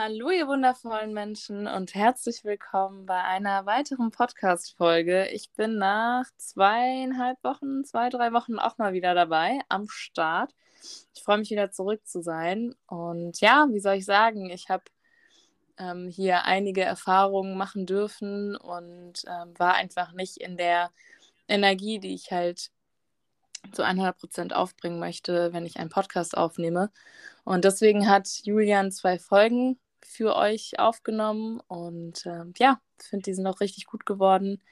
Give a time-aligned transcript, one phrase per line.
[0.00, 5.26] Hallo, ihr wundervollen Menschen und herzlich willkommen bei einer weiteren Podcast-Folge.
[5.32, 10.54] Ich bin nach zweieinhalb Wochen, zwei, drei Wochen auch mal wieder dabei am Start.
[11.16, 12.76] Ich freue mich wieder zurück zu sein.
[12.86, 14.84] Und ja, wie soll ich sagen, ich habe
[15.78, 20.92] ähm, hier einige Erfahrungen machen dürfen und ähm, war einfach nicht in der
[21.48, 22.70] Energie, die ich halt
[23.72, 26.92] zu 100 Prozent aufbringen möchte, wenn ich einen Podcast aufnehme.
[27.42, 33.46] Und deswegen hat Julian zwei Folgen für euch aufgenommen und äh, ja, finde, die sind
[33.46, 34.62] auch richtig gut geworden.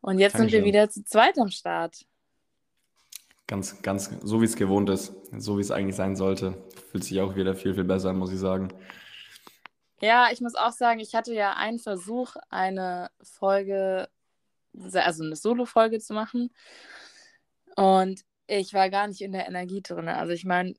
[0.00, 0.50] Und jetzt Dankeschön.
[0.50, 2.06] sind wir wieder zu zweit am Start.
[3.46, 6.56] Ganz, ganz so wie es gewohnt ist, so wie es eigentlich sein sollte.
[6.90, 8.68] Fühlt sich auch wieder viel, viel besser an, muss ich sagen.
[10.00, 14.08] Ja, ich muss auch sagen, ich hatte ja einen Versuch, eine Folge,
[14.94, 16.50] also eine Solo-Folge zu machen.
[17.76, 20.08] Und ich war gar nicht in der Energie drin.
[20.08, 20.74] Also ich meine,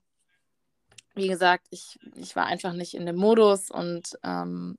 [1.16, 4.78] wie gesagt, ich, ich war einfach nicht in dem Modus und ähm,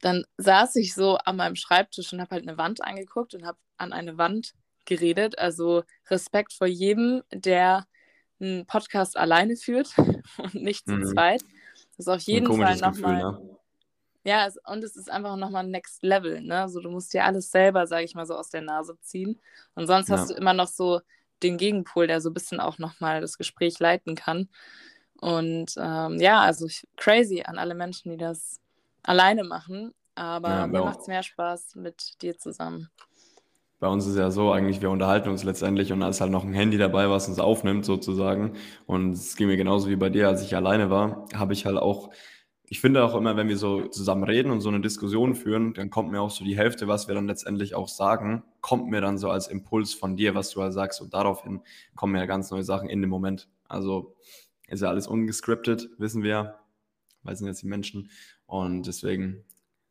[0.00, 3.58] dann saß ich so an meinem Schreibtisch und habe halt eine Wand angeguckt und habe
[3.76, 5.38] an eine Wand geredet.
[5.38, 7.86] Also Respekt vor jedem, der
[8.40, 9.88] einen Podcast alleine führt
[10.38, 11.06] und nicht zu mhm.
[11.06, 11.42] zweit.
[11.96, 13.22] Das ist auf jeden Fall nochmal.
[13.22, 13.56] Ne?
[14.24, 16.40] Ja, es, und es ist einfach nochmal Next Level.
[16.40, 16.62] Ne?
[16.62, 19.40] Also du musst dir alles selber, sage ich mal, so aus der Nase ziehen.
[19.74, 20.16] Und sonst ja.
[20.16, 21.00] hast du immer noch so
[21.42, 24.48] den Gegenpol, der so ein bisschen auch nochmal das Gespräch leiten kann.
[25.24, 28.60] Und ähm, ja, also ich, crazy an alle Menschen, die das
[29.02, 29.94] alleine machen.
[30.14, 32.90] Aber ja, mir macht es mehr Spaß mit dir zusammen.
[33.80, 36.44] Bei uns ist ja so eigentlich, wir unterhalten uns letztendlich und da ist halt noch
[36.44, 38.52] ein Handy dabei, was uns aufnimmt sozusagen.
[38.84, 41.78] Und es ging mir genauso wie bei dir, als ich alleine war, habe ich halt
[41.78, 42.10] auch,
[42.66, 45.88] ich finde auch immer, wenn wir so zusammen reden und so eine Diskussion führen, dann
[45.88, 49.16] kommt mir auch so die Hälfte, was wir dann letztendlich auch sagen, kommt mir dann
[49.16, 51.00] so als Impuls von dir, was du halt sagst.
[51.00, 51.62] Und daraufhin
[51.94, 53.48] kommen mir ganz neue Sachen in dem Moment.
[53.68, 54.14] Also
[54.68, 56.58] ist ja alles ungescriptet, wissen wir,
[57.22, 58.10] weil sind jetzt die Menschen.
[58.46, 59.44] Und deswegen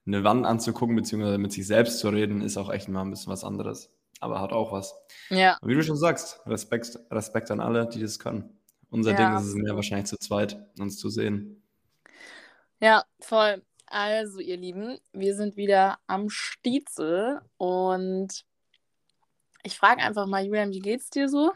[0.05, 3.31] eine Wand anzugucken, beziehungsweise mit sich selbst zu reden, ist auch echt mal ein bisschen
[3.31, 3.91] was anderes.
[4.19, 4.95] Aber hat auch was.
[5.30, 5.57] Ja.
[5.61, 8.58] Und wie du schon sagst, Respekt, Respekt an alle, die das können.
[8.89, 9.17] Unser ja.
[9.17, 11.64] Ding ist es mehr wahrscheinlich zu zweit, uns zu sehen.
[12.80, 13.61] Ja, voll.
[13.87, 18.45] Also, ihr Lieben, wir sind wieder am Stiezel und
[19.64, 21.52] ich frage einfach mal, Julian, wie geht's dir so?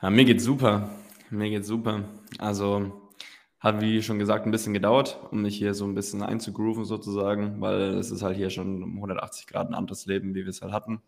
[0.00, 0.90] Ja, mir geht's super.
[1.34, 2.04] Mir geht's super.
[2.38, 3.10] Also
[3.58, 7.60] hat, wie schon gesagt, ein bisschen gedauert, um mich hier so ein bisschen einzugrooven sozusagen,
[7.60, 10.62] weil es ist halt hier schon um 180 Grad ein anderes Leben, wie wir es
[10.62, 11.02] halt hatten.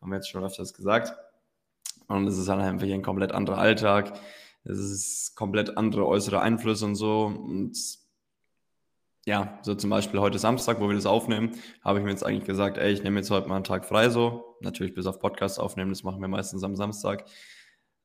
[0.00, 1.14] Haben wir jetzt schon öfters gesagt.
[2.06, 4.12] Und es ist halt einfach hier ein komplett anderer Alltag.
[4.64, 7.24] Es ist komplett andere äußere Einflüsse und so.
[7.26, 7.78] Und
[9.24, 12.44] ja, so zum Beispiel heute Samstag, wo wir das aufnehmen, habe ich mir jetzt eigentlich
[12.44, 14.56] gesagt, ey, ich nehme jetzt heute mal einen Tag frei so.
[14.60, 17.24] Natürlich bis auf Podcast aufnehmen, das machen wir meistens am Samstag.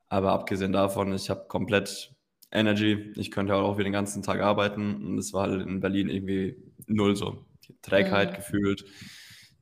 [0.09, 2.15] Aber abgesehen davon, ich habe komplett
[2.51, 3.13] Energy.
[3.15, 4.95] Ich könnte auch wieder den ganzen Tag arbeiten.
[5.05, 6.57] Und es war halt in Berlin irgendwie
[6.87, 7.45] null so.
[7.67, 8.35] Die Trägheit mhm.
[8.35, 8.85] gefühlt,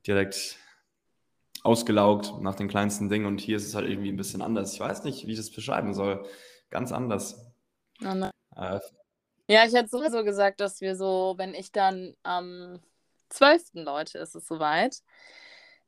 [0.06, 0.56] direkt
[1.62, 3.26] ausgelaugt nach den kleinsten Dingen.
[3.26, 4.72] Und hier ist es halt irgendwie ein bisschen anders.
[4.74, 6.24] Ich weiß nicht, wie ich das beschreiben soll.
[6.70, 7.52] Ganz anders.
[8.04, 8.80] Oh äh,
[9.48, 12.80] ja, ich hätte sowieso gesagt, dass wir so, wenn ich dann am
[13.28, 13.74] 12.
[13.74, 15.02] Leute ist es soweit,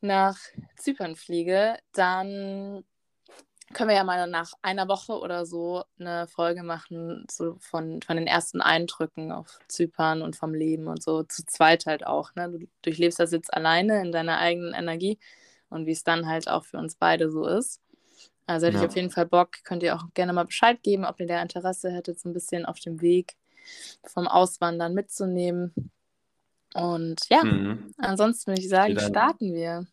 [0.01, 0.39] nach
[0.77, 2.85] Zypern fliege, dann
[3.75, 8.17] können wir ja mal nach einer Woche oder so eine Folge machen, so von, von
[8.17, 12.35] den ersten Eindrücken auf Zypern und vom Leben und so, zu zweit halt auch.
[12.35, 12.51] Ne?
[12.51, 15.19] Du durchlebst das jetzt alleine in deiner eigenen Energie
[15.69, 17.81] und wie es dann halt auch für uns beide so ist.
[18.47, 18.85] Also hätte ja.
[18.85, 21.43] ich auf jeden Fall Bock, könnt ihr auch gerne mal Bescheid geben, ob ihr da
[21.43, 23.37] Interesse hättet, so ein bisschen auf dem Weg
[24.05, 25.93] vom Auswandern mitzunehmen.
[26.73, 27.93] Und ja, mhm.
[27.99, 29.87] ansonsten würde ich sagen, starten wir.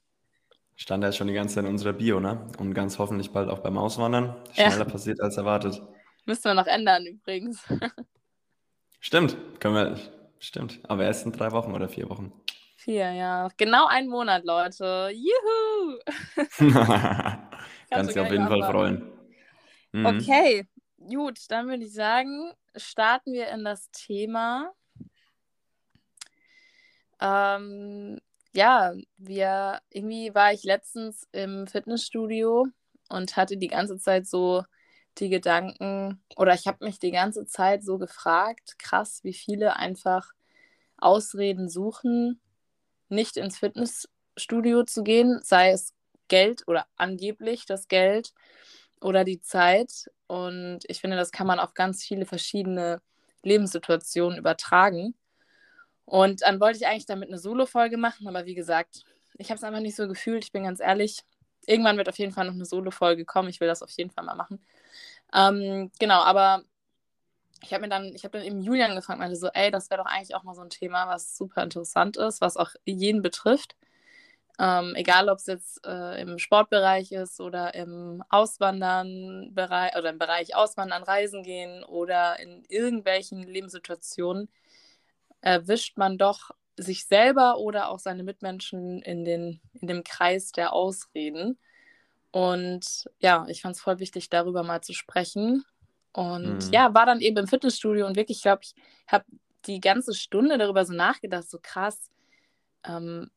[0.75, 2.47] Stand ja schon die ganze Zeit in unserer Bio, ne?
[2.57, 4.35] Und ganz hoffentlich bald auch beim Auswandern.
[4.53, 4.83] Schneller ja.
[4.85, 5.81] passiert als erwartet.
[6.25, 7.63] Müssen wir noch ändern übrigens.
[8.99, 9.99] Stimmt, können wir.
[10.39, 12.33] Stimmt, aber erst in drei Wochen oder vier Wochen.
[12.75, 13.47] Vier, ja.
[13.57, 15.11] Genau einen Monat, Leute.
[15.13, 15.99] Juhu!
[17.89, 19.11] Kannst dich auf jeden Fall freuen.
[19.91, 20.05] Mhm.
[20.05, 24.71] Okay, gut, dann würde ich sagen, starten wir in das Thema.
[27.21, 28.19] Ähm,
[28.55, 32.67] ja, wir, irgendwie war ich letztens im Fitnessstudio
[33.09, 34.63] und hatte die ganze Zeit so
[35.17, 40.31] die Gedanken, oder ich habe mich die ganze Zeit so gefragt, krass, wie viele einfach
[40.97, 42.41] Ausreden suchen,
[43.09, 45.93] nicht ins Fitnessstudio zu gehen, sei es
[46.27, 48.33] Geld oder angeblich das Geld
[49.01, 50.09] oder die Zeit.
[50.27, 53.01] Und ich finde, das kann man auf ganz viele verschiedene
[53.43, 55.15] Lebenssituationen übertragen.
[56.05, 59.03] Und dann wollte ich eigentlich damit eine Solo-Folge machen, aber wie gesagt,
[59.37, 60.43] ich habe es einfach nicht so gefühlt.
[60.43, 61.23] Ich bin ganz ehrlich.
[61.65, 63.49] Irgendwann wird auf jeden Fall noch eine Solo-Folge kommen.
[63.49, 64.63] Ich will das auf jeden Fall mal machen.
[65.33, 66.63] Ähm, genau, aber
[67.63, 70.03] ich habe mir dann, ich habe dann eben Julian gefragt, meinte so, ey, das wäre
[70.03, 73.75] doch eigentlich auch mal so ein Thema, was super interessant ist, was auch jeden betrifft.
[74.57, 80.17] Ähm, egal, ob es jetzt äh, im Sportbereich ist oder im Auswandern Bereich oder im
[80.17, 84.47] Bereich Auswandern, Reisen gehen oder in irgendwelchen Lebenssituationen,
[85.45, 90.73] erwischt man doch sich selber oder auch seine Mitmenschen in, den, in dem Kreis der
[90.73, 91.59] Ausreden.
[92.31, 95.63] Und ja, ich fand es voll wichtig, darüber mal zu sprechen.
[96.13, 96.73] Und mhm.
[96.73, 98.73] ja, war dann eben im Fitnessstudio und wirklich, ich glaube, ich
[99.07, 99.23] habe
[99.67, 102.09] die ganze Stunde darüber so nachgedacht, so krass.
[102.83, 103.29] Ähm,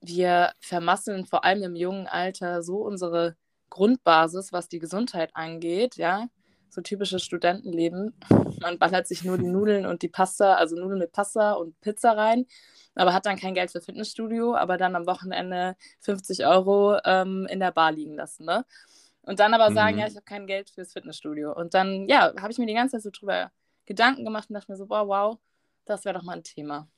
[0.00, 3.36] wir vermasseln vor allem im jungen Alter so unsere
[3.70, 6.28] Grundbasis, was die Gesundheit angeht, ja.
[6.68, 8.14] So typisches Studentenleben.
[8.60, 12.12] Man ballert sich nur die Nudeln und die Pasta, also Nudeln mit Pasta und Pizza
[12.12, 12.46] rein,
[12.94, 17.60] aber hat dann kein Geld für Fitnessstudio, aber dann am Wochenende 50 Euro ähm, in
[17.60, 18.64] der Bar liegen lassen, ne?
[19.22, 20.02] Und dann aber sagen, mhm.
[20.02, 21.52] ja, ich habe kein Geld fürs Fitnessstudio.
[21.52, 23.50] Und dann, ja, habe ich mir die ganze Zeit so drüber
[23.84, 25.38] Gedanken gemacht und dachte mir so, wow, wow,
[25.84, 26.88] das wäre doch mal ein Thema.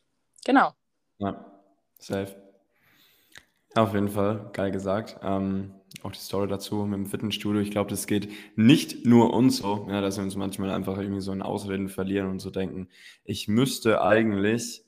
[0.45, 0.73] Genau.
[1.19, 1.45] Ja,
[1.99, 2.37] safe.
[3.75, 5.19] Auf jeden Fall, geil gesagt.
[5.23, 7.61] Ähm, auch die Story dazu mit dem Fitnessstudio.
[7.61, 11.21] Ich glaube, das geht nicht nur uns so, ja, dass wir uns manchmal einfach irgendwie
[11.21, 12.89] so in Ausreden verlieren und so denken,
[13.25, 14.85] ich müsste eigentlich,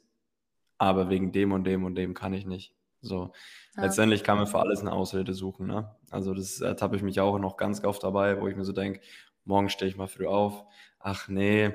[0.79, 2.75] aber wegen dem und dem und dem kann ich nicht.
[3.03, 3.33] So,
[3.77, 3.85] ja.
[3.85, 5.67] letztendlich kann man für alles eine Ausrede suchen.
[5.67, 5.95] Ne?
[6.11, 9.01] Also, das ertappe ich mich auch noch ganz oft dabei, wo ich mir so denke,
[9.45, 10.65] morgen stehe ich mal früh auf.
[10.99, 11.73] Ach nee.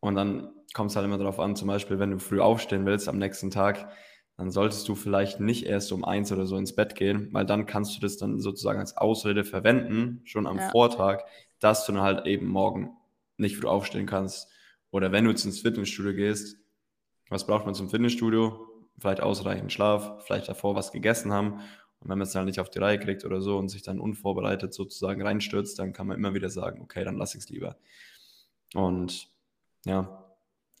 [0.00, 3.08] Und dann kommt es halt immer darauf an, zum Beispiel, wenn du früh aufstehen willst
[3.08, 3.88] am nächsten Tag,
[4.36, 7.66] dann solltest du vielleicht nicht erst um eins oder so ins Bett gehen, weil dann
[7.66, 10.70] kannst du das dann sozusagen als Ausrede verwenden, schon am ja.
[10.70, 11.22] Vortag,
[11.60, 12.90] dass du dann halt eben morgen
[13.36, 14.48] nicht früh aufstehen kannst.
[14.90, 16.56] Oder wenn du jetzt ins Fitnessstudio gehst,
[17.28, 18.68] was braucht man zum Fitnessstudio?
[18.98, 21.60] Vielleicht ausreichend Schlaf, vielleicht davor was gegessen haben.
[22.00, 23.98] Und wenn man es dann nicht auf die Reihe kriegt oder so und sich dann
[23.98, 27.76] unvorbereitet sozusagen reinstürzt, dann kann man immer wieder sagen, okay, dann lasse ich es lieber.
[28.74, 29.28] Und
[29.86, 30.24] ja,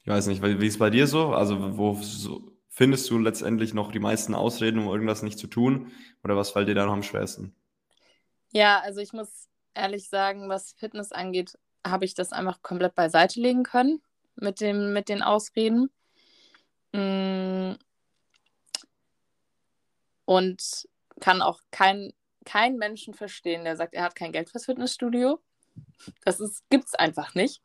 [0.02, 1.32] ich weiß nicht, wie ist es bei dir so?
[1.32, 5.92] Also, wo so, findest du letztendlich noch die meisten Ausreden, um irgendwas nicht zu tun?
[6.24, 7.54] Oder was fällt dir da noch am schwersten?
[8.52, 11.56] Ja, also ich muss ehrlich sagen, was Fitness angeht,
[11.86, 14.02] habe ich das einfach komplett beiseite legen können
[14.34, 15.90] mit, dem, mit den Ausreden.
[16.92, 17.74] Mm.
[20.24, 20.88] Und
[21.20, 22.12] kann auch kein,
[22.44, 25.40] kein Menschen verstehen, der sagt, er hat kein Geld fürs Fitnessstudio.
[26.24, 26.38] Das
[26.70, 27.62] gibt es einfach nicht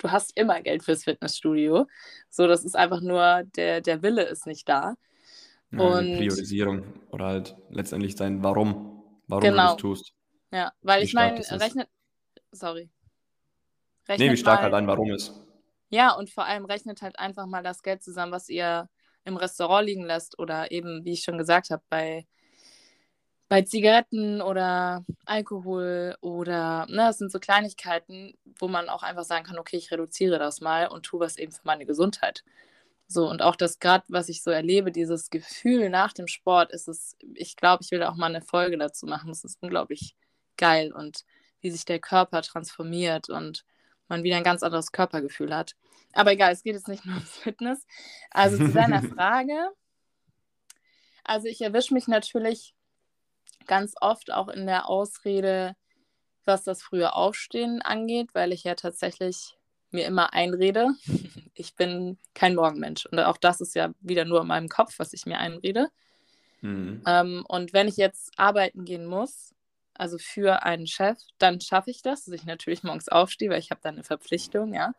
[0.00, 1.86] du hast immer Geld fürs Fitnessstudio.
[2.28, 4.94] So, das ist einfach nur, der, der Wille ist nicht da.
[5.72, 9.68] Ja, und Priorisierung oder halt letztendlich dein Warum, warum genau.
[9.68, 10.14] du das tust.
[10.52, 11.88] Ja, weil wie ich meine, rechnet,
[12.50, 12.90] sorry.
[14.08, 15.40] Rechnet nee, wie stark mal, halt dein Warum ist.
[15.90, 18.88] Ja, und vor allem rechnet halt einfach mal das Geld zusammen, was ihr
[19.24, 22.26] im Restaurant liegen lässt oder eben, wie ich schon gesagt habe, bei
[23.50, 29.44] bei Zigaretten oder Alkohol oder, ne, das sind so Kleinigkeiten, wo man auch einfach sagen
[29.44, 32.44] kann, okay, ich reduziere das mal und tue was eben für meine Gesundheit.
[33.08, 36.86] So, und auch das gerade, was ich so erlebe, dieses Gefühl nach dem Sport, ist
[36.86, 39.32] es, ich glaube, ich will auch mal eine Folge dazu machen.
[39.32, 40.14] Es ist unglaublich
[40.56, 41.24] geil und
[41.60, 43.64] wie sich der Körper transformiert und
[44.06, 45.74] man wieder ein ganz anderes Körpergefühl hat.
[46.12, 47.84] Aber egal, es geht jetzt nicht nur ums Fitness.
[48.30, 49.70] Also zu deiner Frage.
[51.24, 52.74] Also ich erwische mich natürlich
[53.66, 55.74] ganz oft auch in der Ausrede,
[56.44, 59.56] was das frühe Aufstehen angeht, weil ich ja tatsächlich
[59.90, 60.88] mir immer einrede,
[61.54, 63.06] ich bin kein Morgenmensch.
[63.06, 65.88] Und auch das ist ja wieder nur in meinem Kopf, was ich mir einrede.
[66.60, 67.02] Mhm.
[67.06, 69.54] Ähm, und wenn ich jetzt arbeiten gehen muss,
[69.94, 73.70] also für einen Chef, dann schaffe ich das, dass ich natürlich morgens aufstehe, weil ich
[73.70, 74.94] habe da eine Verpflichtung, ja,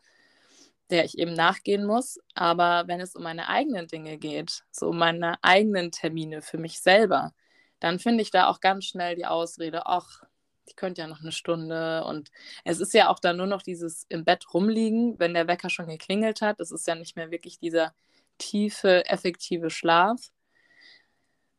[0.89, 2.19] der ich eben nachgehen muss.
[2.35, 6.79] Aber wenn es um meine eigenen Dinge geht, so um meine eigenen Termine für mich
[6.81, 7.33] selber,
[7.81, 10.23] dann finde ich da auch ganz schnell die Ausrede, ach,
[10.65, 12.05] ich könnte ja noch eine Stunde.
[12.05, 12.31] Und
[12.63, 15.87] es ist ja auch dann nur noch dieses im Bett rumliegen, wenn der Wecker schon
[15.87, 16.59] geklingelt hat.
[16.59, 17.93] Es ist ja nicht mehr wirklich dieser
[18.37, 20.31] tiefe, effektive Schlaf.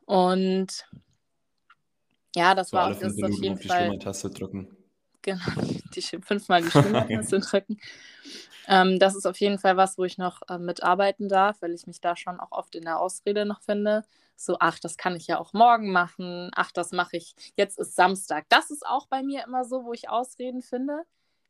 [0.07, 0.87] Und
[2.35, 3.91] ja, das so war auch das auf jeden auf Fall.
[3.91, 4.77] Die Taste drücken.
[5.23, 5.43] Genau,
[5.95, 7.81] die, fünfmal die Stimmtaste drücken.
[8.69, 11.87] Ähm, das ist auf jeden Fall was, wo ich noch äh, mitarbeiten darf, weil ich
[11.87, 14.05] mich da schon auch oft in der Ausrede noch finde
[14.45, 17.95] so, ach, das kann ich ja auch morgen machen, ach, das mache ich, jetzt ist
[17.95, 18.47] Samstag.
[18.49, 21.03] Das ist auch bei mir immer so, wo ich Ausreden finde.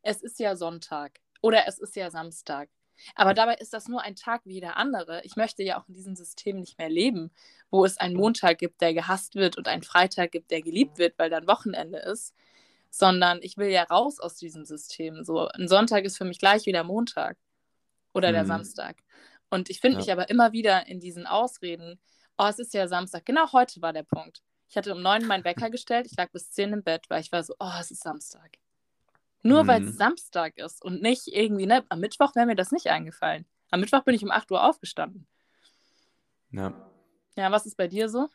[0.02, 2.68] Es ist ja Sonntag oder es ist ja Samstag.
[3.14, 5.22] Aber dabei ist das nur ein Tag wie jeder andere.
[5.24, 7.32] Ich möchte ja auch in diesem System nicht mehr leben,
[7.70, 11.18] wo es einen Montag gibt, der gehasst wird und einen Freitag gibt, der geliebt wird,
[11.18, 12.34] weil dann Wochenende ist.
[12.94, 15.24] Sondern ich will ja raus aus diesem System.
[15.24, 17.38] So, ein Sonntag ist für mich gleich wie der Montag
[18.12, 18.34] oder mhm.
[18.34, 18.96] der Samstag.
[19.48, 20.00] Und ich finde ja.
[20.00, 21.98] mich aber immer wieder in diesen Ausreden,
[22.36, 23.24] oh, es ist ja Samstag.
[23.24, 24.42] Genau heute war der Punkt.
[24.68, 27.32] Ich hatte um neun meinen Wecker gestellt, ich lag bis zehn im Bett, weil ich
[27.32, 28.58] war so, oh, es ist Samstag.
[29.42, 29.68] Nur mhm.
[29.68, 33.46] weil es Samstag ist und nicht irgendwie, ne, am Mittwoch wäre mir das nicht eingefallen.
[33.70, 35.26] Am Mittwoch bin ich um 8 Uhr aufgestanden.
[36.50, 36.72] Ja.
[37.36, 38.28] Ja, was ist bei dir so?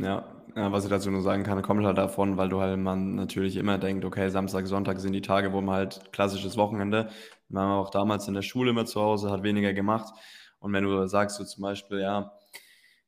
[0.00, 0.24] Ja,
[0.54, 3.78] was ich dazu nur sagen kann, kommt halt davon, weil du halt man natürlich immer
[3.78, 7.08] denkt, okay, Samstag, Sonntag sind die Tage, wo man halt klassisches Wochenende,
[7.48, 10.12] man war auch damals in der Schule immer zu Hause, hat weniger gemacht.
[10.58, 12.32] Und wenn du sagst, so zum Beispiel, ja,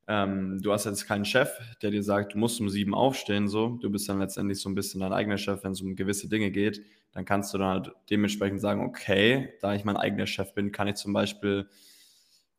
[0.07, 1.51] ähm, du hast jetzt keinen Chef,
[1.83, 4.75] der dir sagt, du musst um sieben aufstehen, so, du bist dann letztendlich so ein
[4.75, 7.93] bisschen dein eigener Chef, wenn es um gewisse Dinge geht, dann kannst du dann halt
[8.11, 11.69] dementsprechend sagen, okay, da ich mein eigener Chef bin, kann ich zum Beispiel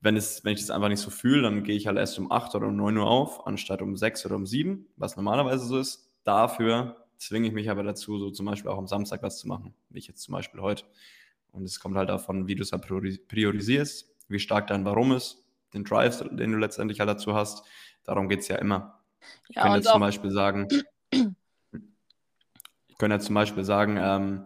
[0.02, 2.32] wenn, es, wenn ich das einfach nicht so fühle, dann gehe ich halt erst um
[2.32, 5.78] 8 oder um 9 Uhr auf, anstatt um 6 oder um 7, was normalerweise so
[5.78, 6.10] ist.
[6.24, 9.74] Dafür zwinge ich mich aber dazu, so zum Beispiel auch am Samstag was zu machen,
[9.90, 10.86] wie ich jetzt zum Beispiel heute.
[11.52, 15.44] Und es kommt halt davon, wie du es halt priorisierst, wie stark dein Warum ist,
[15.74, 17.66] den Drive, den du letztendlich halt dazu hast.
[18.04, 19.00] Darum geht es ja immer.
[19.22, 20.68] Ja, ich könnte jetzt zum Beispiel sagen,
[21.12, 24.46] ich könnte jetzt zum Beispiel sagen, ähm,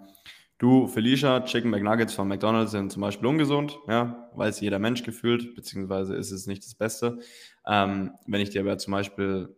[0.64, 5.56] Du, Felicia, Chicken McNuggets von McDonald's sind zum Beispiel ungesund, ja, weiß jeder Mensch gefühlt,
[5.56, 7.20] beziehungsweise ist es nicht das Beste.
[7.68, 9.54] Ähm, wenn ich dir aber zum Beispiel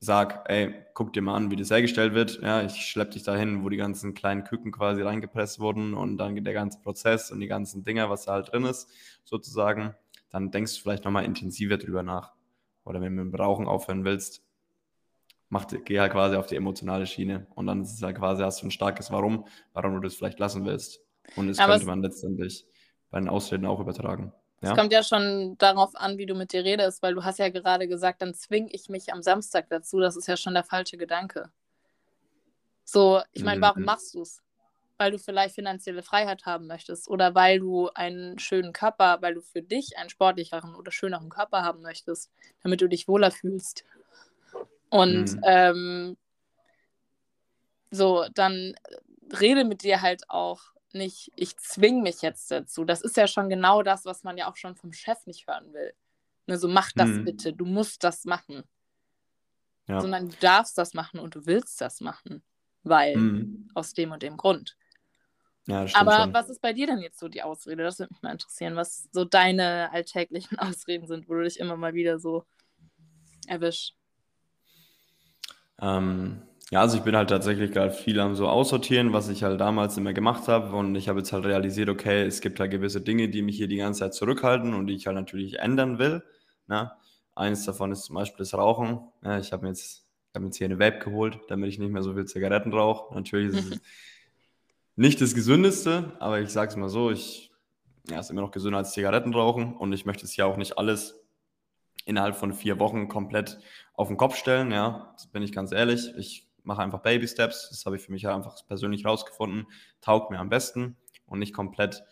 [0.00, 3.62] sage, ey, guck dir mal an, wie das hergestellt wird, ja, ich schleppe dich dahin,
[3.62, 7.46] wo die ganzen kleinen Küken quasi reingepresst wurden und dann der ganze Prozess und die
[7.46, 8.88] ganzen Dinger, was da halt drin ist,
[9.22, 9.94] sozusagen,
[10.30, 12.32] dann denkst du vielleicht nochmal intensiver drüber nach.
[12.84, 14.42] Oder wenn du mit dem Rauchen aufhören willst,
[15.52, 18.62] mach, geh halt quasi auf die emotionale Schiene und dann ist es halt quasi, hast
[18.62, 21.00] du ein starkes Warum, warum du das vielleicht lassen willst.
[21.36, 22.66] Und das Aber könnte man letztendlich
[23.10, 24.32] bei den Ausreden auch übertragen.
[24.62, 24.76] Es ja?
[24.76, 27.86] kommt ja schon darauf an, wie du mit dir redest, weil du hast ja gerade
[27.86, 30.00] gesagt, dann zwinge ich mich am Samstag dazu.
[30.00, 31.50] Das ist ja schon der falsche Gedanke.
[32.84, 33.86] So, ich meine, warum mhm.
[33.86, 34.40] machst du es?
[34.96, 39.42] Weil du vielleicht finanzielle Freiheit haben möchtest oder weil du einen schönen Körper, weil du
[39.42, 42.30] für dich einen sportlicheren oder schöneren Körper haben möchtest,
[42.62, 43.84] damit du dich wohler fühlst.
[44.92, 45.40] Und mhm.
[45.44, 46.16] ähm,
[47.90, 48.74] so, dann
[49.40, 50.60] rede mit dir halt auch
[50.92, 52.84] nicht, ich zwinge mich jetzt dazu.
[52.84, 55.72] Das ist ja schon genau das, was man ja auch schon vom Chef nicht hören
[55.72, 55.94] will.
[56.46, 57.24] Ne, so, mach das mhm.
[57.24, 58.64] bitte, du musst das machen.
[59.88, 59.98] Ja.
[59.98, 62.42] Sondern du darfst das machen und du willst das machen.
[62.82, 63.70] Weil, mhm.
[63.72, 64.76] aus dem und dem Grund.
[65.68, 66.34] Ja, Aber schon.
[66.34, 67.82] was ist bei dir denn jetzt so die Ausrede?
[67.82, 71.78] Das würde mich mal interessieren, was so deine alltäglichen Ausreden sind, wo du dich immer
[71.78, 72.44] mal wieder so
[73.46, 73.96] erwischst.
[75.80, 79.60] Ähm, ja, also ich bin halt tatsächlich gerade viel am so aussortieren, was ich halt
[79.60, 80.74] damals immer gemacht habe.
[80.74, 83.68] Und ich habe jetzt halt realisiert, okay, es gibt halt gewisse Dinge, die mich hier
[83.68, 86.22] die ganze Zeit zurückhalten und die ich halt natürlich ändern will.
[86.68, 86.90] Ne?
[87.34, 89.00] Eines davon ist zum Beispiel das Rauchen.
[89.22, 91.92] Ja, ich habe mir jetzt, hab mir jetzt hier eine Vape geholt, damit ich nicht
[91.92, 93.14] mehr so viel Zigaretten rauche.
[93.14, 93.80] Natürlich ist es
[94.96, 97.52] nicht das Gesündeste, aber ich sage es mal so, ich
[98.08, 100.78] ja, ist immer noch gesünder als Zigaretten rauchen und ich möchte es ja auch nicht
[100.78, 101.21] alles
[102.06, 103.58] innerhalb von vier Wochen komplett
[103.94, 104.70] auf den Kopf stellen.
[104.70, 106.12] Ja, das bin ich ganz ehrlich.
[106.16, 107.68] Ich mache einfach Baby Steps.
[107.70, 109.66] Das habe ich für mich einfach persönlich rausgefunden.
[110.00, 112.02] Taugt mir am besten und nicht komplett.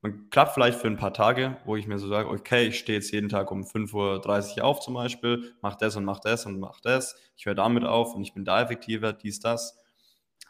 [0.00, 2.98] Man klappt vielleicht für ein paar Tage, wo ich mir so sage, okay, ich stehe
[2.98, 6.58] jetzt jeden Tag um 5.30 Uhr auf zum Beispiel, mache das und mache das und
[6.58, 7.14] mache das.
[7.36, 9.78] Ich höre damit auf und ich bin da effektiver, dies, das.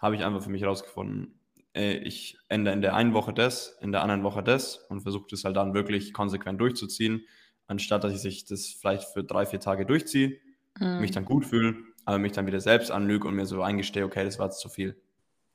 [0.00, 1.38] Habe ich einfach für mich rausgefunden.
[1.74, 5.44] Ich ändere in der einen Woche das, in der anderen Woche das und versuche das
[5.44, 7.26] halt dann wirklich konsequent durchzuziehen
[7.72, 10.38] anstatt dass ich das vielleicht für drei, vier Tage durchziehe,
[10.78, 11.00] mhm.
[11.00, 14.24] mich dann gut fühle, aber mich dann wieder selbst anlüge und mir so eingestehe, okay,
[14.24, 14.96] das war jetzt zu viel.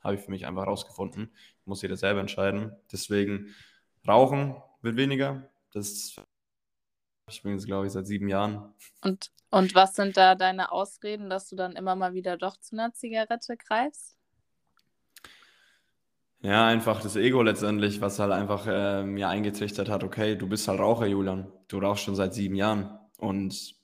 [0.04, 1.32] Habe ich für mich einfach rausgefunden.
[1.66, 2.72] Muss jeder selber entscheiden.
[2.92, 3.56] Deswegen
[4.08, 5.50] Rauchen wird weniger.
[5.74, 6.16] Das
[7.30, 8.74] ich bin jetzt, glaube ich, seit sieben Jahren.
[9.02, 12.76] Und, und was sind da deine Ausreden, dass du dann immer mal wieder doch zu
[12.76, 14.16] einer Zigarette greifst?
[16.40, 20.68] Ja, einfach das Ego letztendlich, was halt einfach äh, mir eingetrichtert hat, okay, du bist
[20.68, 21.52] halt Raucher, Julian.
[21.68, 22.98] Du rauchst schon seit sieben Jahren.
[23.18, 23.76] Und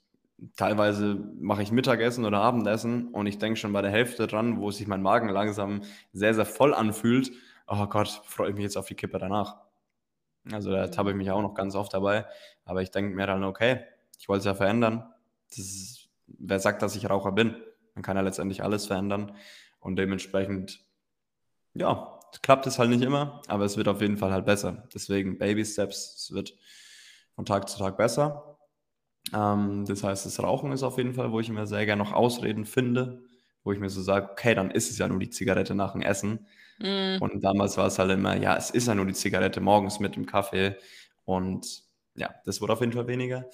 [0.56, 4.72] teilweise mache ich Mittagessen oder Abendessen und ich denke schon bei der Hälfte dran, wo
[4.72, 7.32] sich mein Magen langsam sehr, sehr voll anfühlt.
[7.68, 9.58] Oh Gott, freue ich mich jetzt auf die Kippe danach.
[10.52, 12.26] Also da tappe ich mich auch noch ganz oft dabei.
[12.66, 13.82] Aber ich denke mir dann, okay,
[14.20, 15.10] ich wollte es ja verändern.
[15.56, 17.56] Ist, wer sagt, dass ich Raucher bin?
[17.96, 19.36] Man kann ja letztendlich alles verändern.
[19.80, 20.84] Und dementsprechend,
[21.74, 24.88] ja, klappt es halt nicht immer, aber es wird auf jeden Fall halt besser.
[24.94, 26.58] Deswegen Baby Steps, es wird
[27.36, 28.58] von Tag zu Tag besser.
[29.34, 32.14] Ähm, das heißt, das Rauchen ist auf jeden Fall, wo ich mir sehr gerne noch
[32.14, 33.24] Ausreden finde,
[33.64, 36.02] wo ich mir so sage, okay, dann ist es ja nur die Zigarette nach dem
[36.02, 36.48] Essen.
[36.80, 37.18] Mm.
[37.22, 40.16] Und damals war es halt immer, ja, es ist ja nur die Zigarette morgens mit
[40.16, 40.76] dem Kaffee.
[41.26, 41.84] Und
[42.16, 43.50] ja, das wurde auf jeden Fall weniger.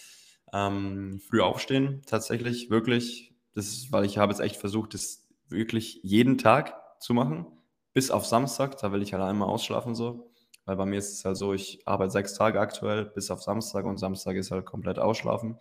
[0.51, 3.35] Ähm, früh aufstehen, tatsächlich, wirklich.
[3.53, 7.45] Das ist, weil ich habe jetzt echt versucht, das wirklich jeden Tag zu machen
[7.93, 10.31] bis auf Samstag, da will ich halt einmal ausschlafen so.
[10.69, 13.85] Weil bei mir ist es halt so, ich arbeite sechs Tage aktuell bis auf Samstag
[13.85, 15.57] und Samstag ist halt komplett ausschlafen.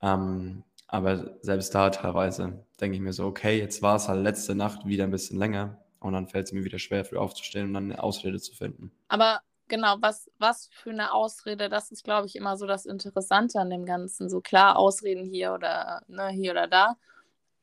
[0.00, 4.56] Ähm, aber selbst da teilweise denke ich mir so, okay, jetzt war es halt letzte
[4.56, 5.84] Nacht wieder ein bisschen länger.
[6.00, 8.90] Und dann fällt es mir wieder schwer, früh aufzustehen und dann eine Ausrede zu finden.
[9.06, 13.60] Aber genau, was, was für eine Ausrede, das ist, glaube ich, immer so das Interessante
[13.60, 14.28] an dem Ganzen.
[14.28, 16.96] So klar, Ausreden hier oder ne, hier oder da.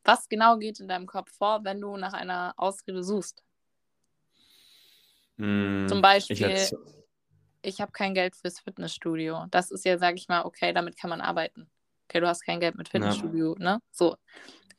[0.05, 3.43] Was genau geht in deinem Kopf vor, wenn du nach einer Ausrede suchst?
[5.39, 6.75] Mm, Zum Beispiel, ich,
[7.62, 9.46] ich habe kein Geld fürs Fitnessstudio.
[9.51, 11.69] Das ist ja, sage ich mal, okay, damit kann man arbeiten.
[12.08, 13.63] Okay, du hast kein Geld mit Fitnessstudio, ja.
[13.63, 13.81] ne?
[13.91, 14.17] So,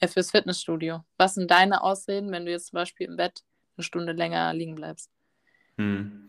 [0.01, 1.03] äh, fürs Fitnessstudio.
[1.17, 3.41] Was sind deine Ausreden, wenn du jetzt zum Beispiel im Bett
[3.77, 5.11] eine Stunde länger liegen bleibst?
[5.79, 6.29] Hm.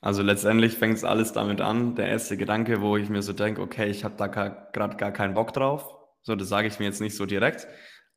[0.00, 1.94] Also letztendlich fängt es alles damit an.
[1.94, 5.34] Der erste Gedanke, wo ich mir so denke, okay, ich habe da gerade gar keinen
[5.34, 5.94] Bock drauf.
[6.22, 7.68] So, das sage ich mir jetzt nicht so direkt.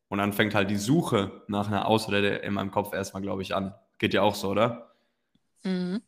[0.08, 3.56] Und dann fängt halt die Suche nach einer Ausrede in meinem Kopf erstmal, glaube ich,
[3.56, 3.76] an.
[4.00, 4.91] Geht ja auch so, oder?
[5.64, 6.02] Mhm.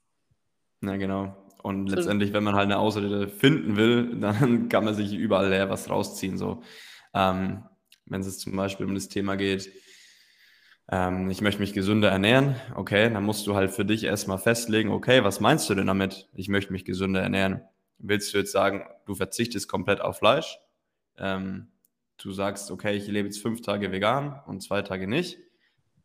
[0.81, 1.35] Na genau.
[1.61, 5.69] Und letztendlich, wenn man halt eine Ausrede finden will, dann kann man sich überall leer
[5.69, 6.37] was rausziehen.
[6.37, 6.61] So.
[7.13, 7.63] Ähm,
[8.05, 9.71] wenn es zum Beispiel um das Thema geht,
[10.91, 14.91] ähm, ich möchte mich gesünder ernähren, okay, dann musst du halt für dich erstmal festlegen,
[14.91, 16.27] okay, was meinst du denn damit?
[16.33, 17.61] Ich möchte mich gesünder ernähren.
[17.97, 20.59] Willst du jetzt sagen, du verzichtest komplett auf Fleisch?
[21.17, 21.71] Ähm,
[22.17, 25.37] du sagst, okay, ich lebe jetzt fünf Tage vegan und zwei Tage nicht.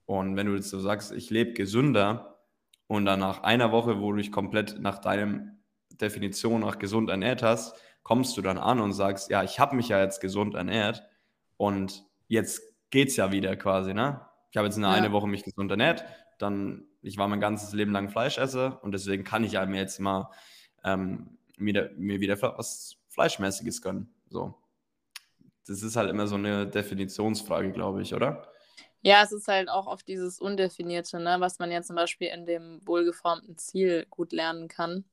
[0.06, 2.38] Und wenn du jetzt so sagst, ich lebe gesünder
[2.88, 5.59] und dann nach einer Woche, wo du dich komplett nach deinem
[6.00, 9.88] Definition nach gesund ernährt hast, kommst du dann an und sagst, ja, ich habe mich
[9.88, 11.04] ja jetzt gesund ernährt
[11.57, 14.23] und jetzt geht es ja wieder quasi, ne?
[14.50, 14.90] Ich habe jetzt in ja.
[14.90, 16.04] eine Woche mich gesund ernährt,
[16.38, 20.00] dann, ich war mein ganzes Leben lang Fleischesser und deswegen kann ich ja mir jetzt
[20.00, 20.30] mal
[20.85, 24.14] ähm, mir, mir wieder was Fleischmäßiges gönnen.
[24.30, 24.54] So.
[25.66, 28.49] Das ist halt immer so eine Definitionsfrage, glaube ich, oder?
[29.02, 32.46] Ja, es ist halt auch oft dieses Undefinierte, ne, was man ja zum Beispiel in
[32.46, 35.04] dem wohlgeformten Ziel gut lernen kann.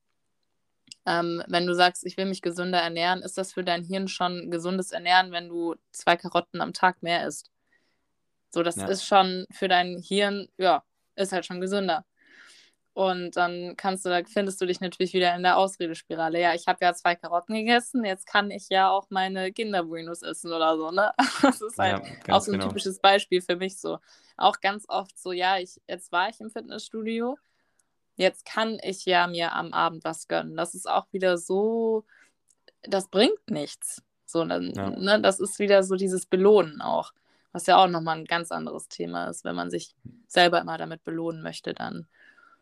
[1.04, 4.50] Ähm, wenn du sagst, ich will mich gesünder ernähren, ist das für dein Hirn schon
[4.50, 7.52] gesundes Ernähren, wenn du zwei Karotten am Tag mehr isst?
[8.50, 8.86] So, das ja.
[8.86, 10.82] ist schon für dein Hirn, ja,
[11.14, 12.04] ist halt schon gesünder.
[12.96, 16.40] Und dann kannst du, da findest du dich natürlich wieder in der Ausredespirale.
[16.40, 20.50] Ja, ich habe ja zwei Karotten gegessen, jetzt kann ich ja auch meine Kinderbuenos essen
[20.50, 21.12] oder so, ne?
[21.42, 22.68] Das ist halt ja, auch so ein genau.
[22.68, 23.98] typisches Beispiel für mich so.
[24.38, 27.36] Auch ganz oft so, ja, ich, jetzt war ich im Fitnessstudio,
[28.14, 30.56] jetzt kann ich ja mir am Abend was gönnen.
[30.56, 32.06] Das ist auch wieder so,
[32.80, 34.02] das bringt nichts.
[34.24, 34.88] So, dann, ja.
[34.88, 37.12] ne, das ist wieder so dieses Belohnen auch.
[37.52, 39.94] Was ja auch nochmal ein ganz anderes Thema ist, wenn man sich
[40.28, 42.06] selber immer damit belohnen möchte, dann.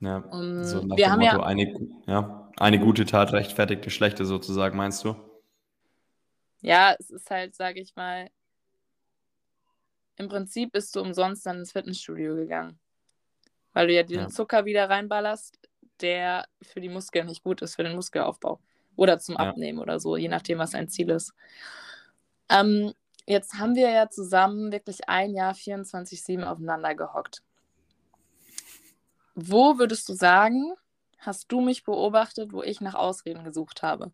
[0.00, 3.84] Ja, um, so nach wir dem haben Motto, ja, eine, ja, eine gute Tat rechtfertigt
[3.84, 5.16] die schlechte sozusagen, meinst du?
[6.60, 8.30] Ja, es ist halt, sage ich mal,
[10.16, 12.78] im Prinzip bist du umsonst dann ins Fitnessstudio gegangen.
[13.72, 14.28] Weil du ja den ja.
[14.28, 15.58] Zucker wieder reinballerst,
[16.00, 18.60] der für die Muskeln nicht gut ist, für den Muskelaufbau.
[18.96, 19.82] Oder zum Abnehmen ja.
[19.82, 21.34] oder so, je nachdem, was dein Ziel ist.
[22.48, 22.92] Ähm,
[23.26, 27.42] Jetzt haben wir ja zusammen wirklich ein Jahr 24-7 aufeinander gehockt.
[29.34, 30.74] Wo würdest du sagen,
[31.18, 34.12] hast du mich beobachtet, wo ich nach Ausreden gesucht habe?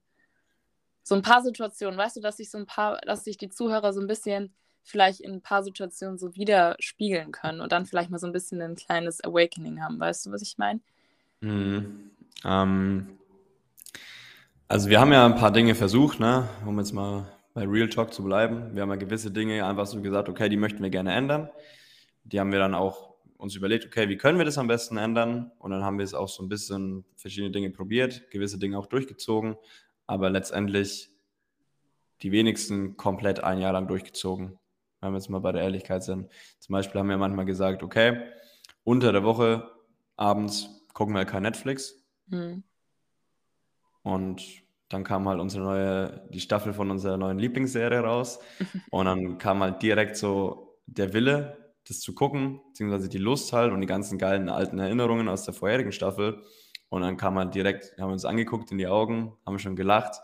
[1.03, 3.93] So ein paar Situationen, weißt du, dass sich so ein paar, dass sich die Zuhörer
[3.93, 8.19] so ein bisschen vielleicht in ein paar Situationen so widerspiegeln können und dann vielleicht mal
[8.19, 10.01] so ein bisschen ein kleines Awakening haben.
[10.01, 10.81] Weißt du, was ich meine?
[11.41, 12.11] Mhm.
[12.45, 13.19] Ähm,
[14.69, 16.49] also wir haben ja ein paar Dinge versucht, ne?
[16.65, 18.75] um jetzt mal bei Real Talk zu bleiben.
[18.75, 21.51] Wir haben ja gewisse Dinge einfach so gesagt, okay, die möchten wir gerne ändern.
[22.25, 23.10] Die haben wir dann auch
[23.41, 25.51] uns überlegt, okay, wie können wir das am besten ändern?
[25.59, 28.87] Und dann haben wir es auch so ein bisschen verschiedene Dinge probiert, gewisse Dinge auch
[28.87, 29.57] durchgezogen,
[30.07, 31.11] aber letztendlich
[32.23, 34.59] die wenigsten komplett ein Jahr lang durchgezogen,
[35.01, 36.31] wenn wir jetzt mal bei der Ehrlichkeit sind.
[36.59, 38.21] Zum Beispiel haben wir manchmal gesagt, okay,
[38.85, 39.71] unter der Woche
[40.17, 41.95] abends gucken wir kein Netflix.
[42.27, 42.63] Mhm.
[44.03, 44.43] Und
[44.91, 48.41] dann kam halt unsere neue, die Staffel von unserer neuen Lieblingsserie raus.
[48.91, 51.57] Und dann kam halt direkt so der Wille,
[51.91, 55.55] das zu gucken, beziehungsweise die Lust halt und die ganzen geilen alten Erinnerungen aus der
[55.55, 56.43] vorherigen Staffel.
[56.89, 60.21] Und dann kam halt direkt, haben uns angeguckt in die Augen, haben schon gelacht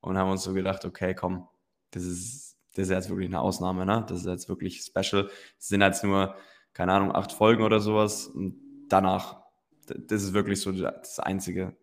[0.00, 1.48] und haben uns so gedacht, okay, komm,
[1.92, 4.04] das ist, das ist jetzt wirklich eine Ausnahme, ne?
[4.06, 5.30] Das ist jetzt wirklich special.
[5.58, 6.36] Es sind jetzt nur,
[6.74, 8.26] keine Ahnung, acht Folgen oder sowas.
[8.26, 9.42] Und danach,
[9.86, 11.74] das ist wirklich so das Einzige,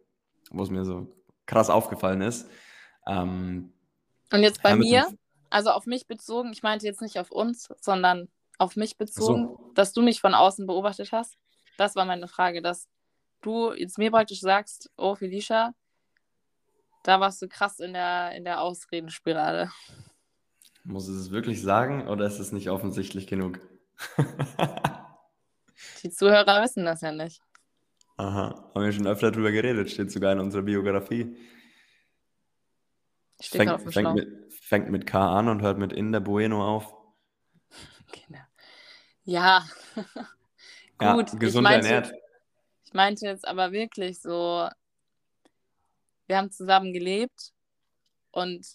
[0.52, 1.16] wo es mir so
[1.48, 2.48] krass aufgefallen ist.
[3.08, 3.74] Ähm,
[4.32, 5.08] und jetzt bei mir,
[5.50, 8.28] also auf mich bezogen, ich meinte jetzt nicht auf uns, sondern
[8.58, 9.72] auf mich bezogen, so.
[9.76, 11.38] dass du mich von außen beobachtet hast.
[11.78, 12.88] Das war meine Frage, dass
[13.42, 15.74] du jetzt mir praktisch sagst, oh Felicia,
[17.04, 19.72] da warst du krass in der, in der Ausredenspirale.
[20.84, 23.60] Muss es wirklich sagen oder ist es nicht offensichtlich genug?
[26.04, 27.42] Die Zuhörer wissen das ja nicht.
[28.18, 31.36] Aha, haben wir schon öfter drüber geredet, steht sogar in unserer Biografie.
[33.42, 36.66] Fängt, auf dem fängt, mit, fängt mit K an und hört mit In der Bueno
[36.66, 36.94] auf.
[38.12, 38.45] Genau.
[39.26, 39.66] Ja,
[41.02, 42.14] Ja, Gut, ich gesund meinte, ernährt.
[42.86, 44.70] ich meinte jetzt aber wirklich so,
[46.28, 47.52] wir haben zusammen gelebt
[48.32, 48.66] und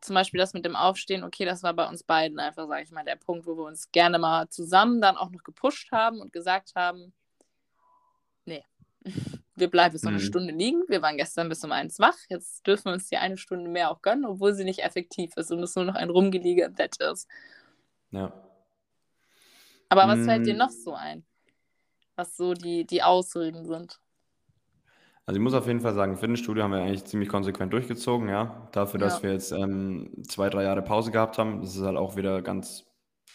[0.00, 2.90] zum Beispiel das mit dem Aufstehen, okay, das war bei uns beiden einfach, sage ich
[2.92, 6.32] mal, der Punkt, wo wir uns gerne mal zusammen dann auch noch gepusht haben und
[6.32, 7.12] gesagt haben,
[8.44, 8.64] nee,
[9.56, 10.24] wir bleiben jetzt noch eine Mhm.
[10.26, 10.82] Stunde liegen.
[10.88, 12.16] Wir waren gestern bis um eins wach.
[12.28, 15.50] Jetzt dürfen wir uns die eine Stunde mehr auch gönnen, obwohl sie nicht effektiv ist
[15.50, 17.26] und es nur noch ein Rumgeliege im Bett ist.
[18.10, 18.32] Ja.
[19.88, 20.58] Aber was fällt dir Mm.
[20.58, 21.24] noch so ein?
[22.16, 24.00] Was so die, die Ausreden sind?
[25.26, 28.68] Also ich muss auf jeden Fall sagen, Fitnessstudio haben wir eigentlich ziemlich konsequent durchgezogen, ja.
[28.72, 29.22] Dafür, dass Ja.
[29.24, 32.86] wir jetzt ähm, zwei, drei Jahre Pause gehabt haben, das ist halt auch wieder ganz,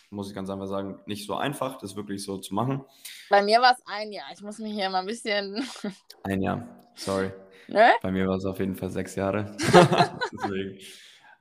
[0.09, 2.83] muss ich ganz einfach sagen, nicht so einfach, das wirklich so zu machen.
[3.29, 4.25] Bei mir war es ein Jahr.
[4.33, 5.63] Ich muss mich hier mal ein bisschen.
[6.23, 7.31] Ein Jahr, sorry.
[7.67, 7.91] ne?
[8.01, 9.55] Bei mir war es auf jeden Fall sechs Jahre.
[10.31, 10.79] Deswegen.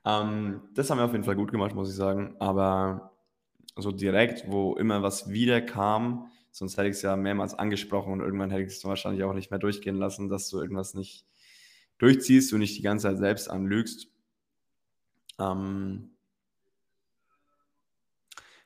[0.05, 2.35] Ähm, das haben wir auf jeden Fall gut gemacht, muss ich sagen.
[2.41, 3.12] Aber
[3.77, 8.21] so direkt, wo immer was wieder kam, sonst hätte ich es ja mehrmals angesprochen und
[8.21, 11.27] irgendwann hätte ich es wahrscheinlich auch nicht mehr durchgehen lassen, dass du irgendwas nicht
[11.99, 14.09] durchziehst und nicht die ganze Zeit selbst anlügst.
[15.39, 16.13] Ähm,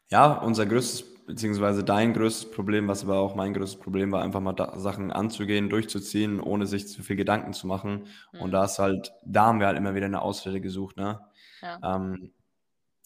[0.09, 4.41] ja, unser größtes, beziehungsweise dein größtes Problem, was aber auch mein größtes Problem war, einfach
[4.41, 8.07] mal da, Sachen anzugehen, durchzuziehen, ohne sich zu viel Gedanken zu machen.
[8.37, 8.51] Und Hm.
[8.53, 11.21] da ist halt, da haben wir halt immer wieder eine Ausrede gesucht, ne?
[11.63, 11.83] Ja.
[11.83, 12.33] Ähm,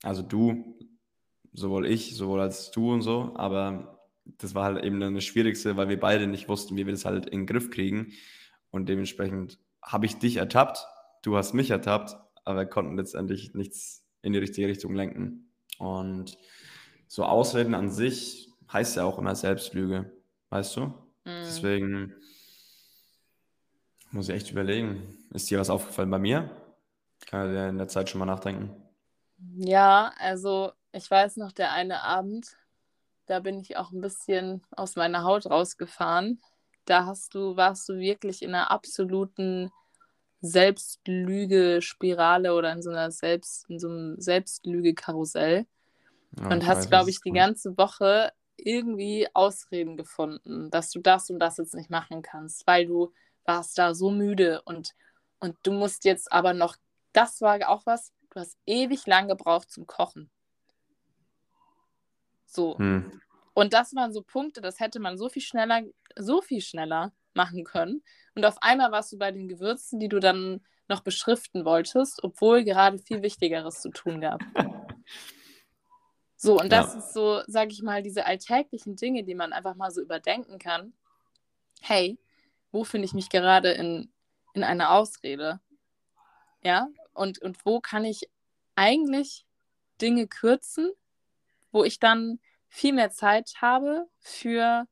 [0.02, 0.78] also du,
[1.52, 5.76] sowohl ich, sowohl als du und so, aber das war halt eben dann das Schwierigste,
[5.76, 8.12] weil wir beide nicht wussten, wie wir das halt in den Griff kriegen.
[8.70, 10.86] Und dementsprechend habe ich dich ertappt,
[11.22, 15.52] du hast mich ertappt, aber wir konnten letztendlich nichts in die richtige Richtung lenken.
[15.78, 16.36] Und
[17.08, 20.12] so Ausreden an sich heißt ja auch immer Selbstlüge,
[20.50, 20.82] weißt du?
[20.82, 20.94] Hm.
[21.24, 22.14] Deswegen
[24.12, 25.16] muss ich echt überlegen.
[25.32, 26.50] Ist dir was aufgefallen bei mir?
[27.26, 28.70] Kann ja in der Zeit schon mal nachdenken.
[29.56, 32.56] Ja, also ich weiß noch, der eine Abend,
[33.26, 36.40] da bin ich auch ein bisschen aus meiner Haut rausgefahren.
[36.84, 39.70] Da hast du, warst du wirklich in einer absoluten
[40.40, 45.66] Selbstlüge-Spirale oder in so einer Selbst, in so einem Selbstlüge-Karussell.
[46.38, 47.32] Ja, Und hast, glaube ich, die kommt.
[47.32, 52.86] ganze Woche irgendwie Ausreden gefunden, dass du das und das jetzt nicht machen kannst, weil
[52.86, 53.12] du
[53.44, 54.94] warst da so müde und,
[55.40, 56.76] und du musst jetzt aber noch,
[57.12, 60.30] das war auch was, du hast ewig lang gebraucht zum Kochen.
[62.50, 62.76] So.
[62.78, 63.20] Hm.
[63.54, 65.82] Und das waren so Punkte, das hätte man so viel schneller,
[66.16, 68.02] so viel schneller machen können.
[68.34, 72.64] Und auf einmal warst du bei den Gewürzen, die du dann noch beschriften wolltest, obwohl
[72.64, 74.40] gerade viel Wichtigeres zu tun gab.
[76.36, 76.98] So, und das Ja.
[76.98, 80.94] ist so, sag ich mal, diese alltäglichen Dinge, die man einfach mal so überdenken kann.
[81.82, 82.18] Hey,
[82.72, 84.10] wo finde ich mich gerade in,
[84.54, 85.60] in einer Ausrede?
[86.62, 88.28] Ja, und, und wo kann ich
[88.74, 89.44] eigentlich
[90.00, 90.90] Dinge kürzen,
[91.72, 94.86] wo ich dann viel mehr Zeit habe für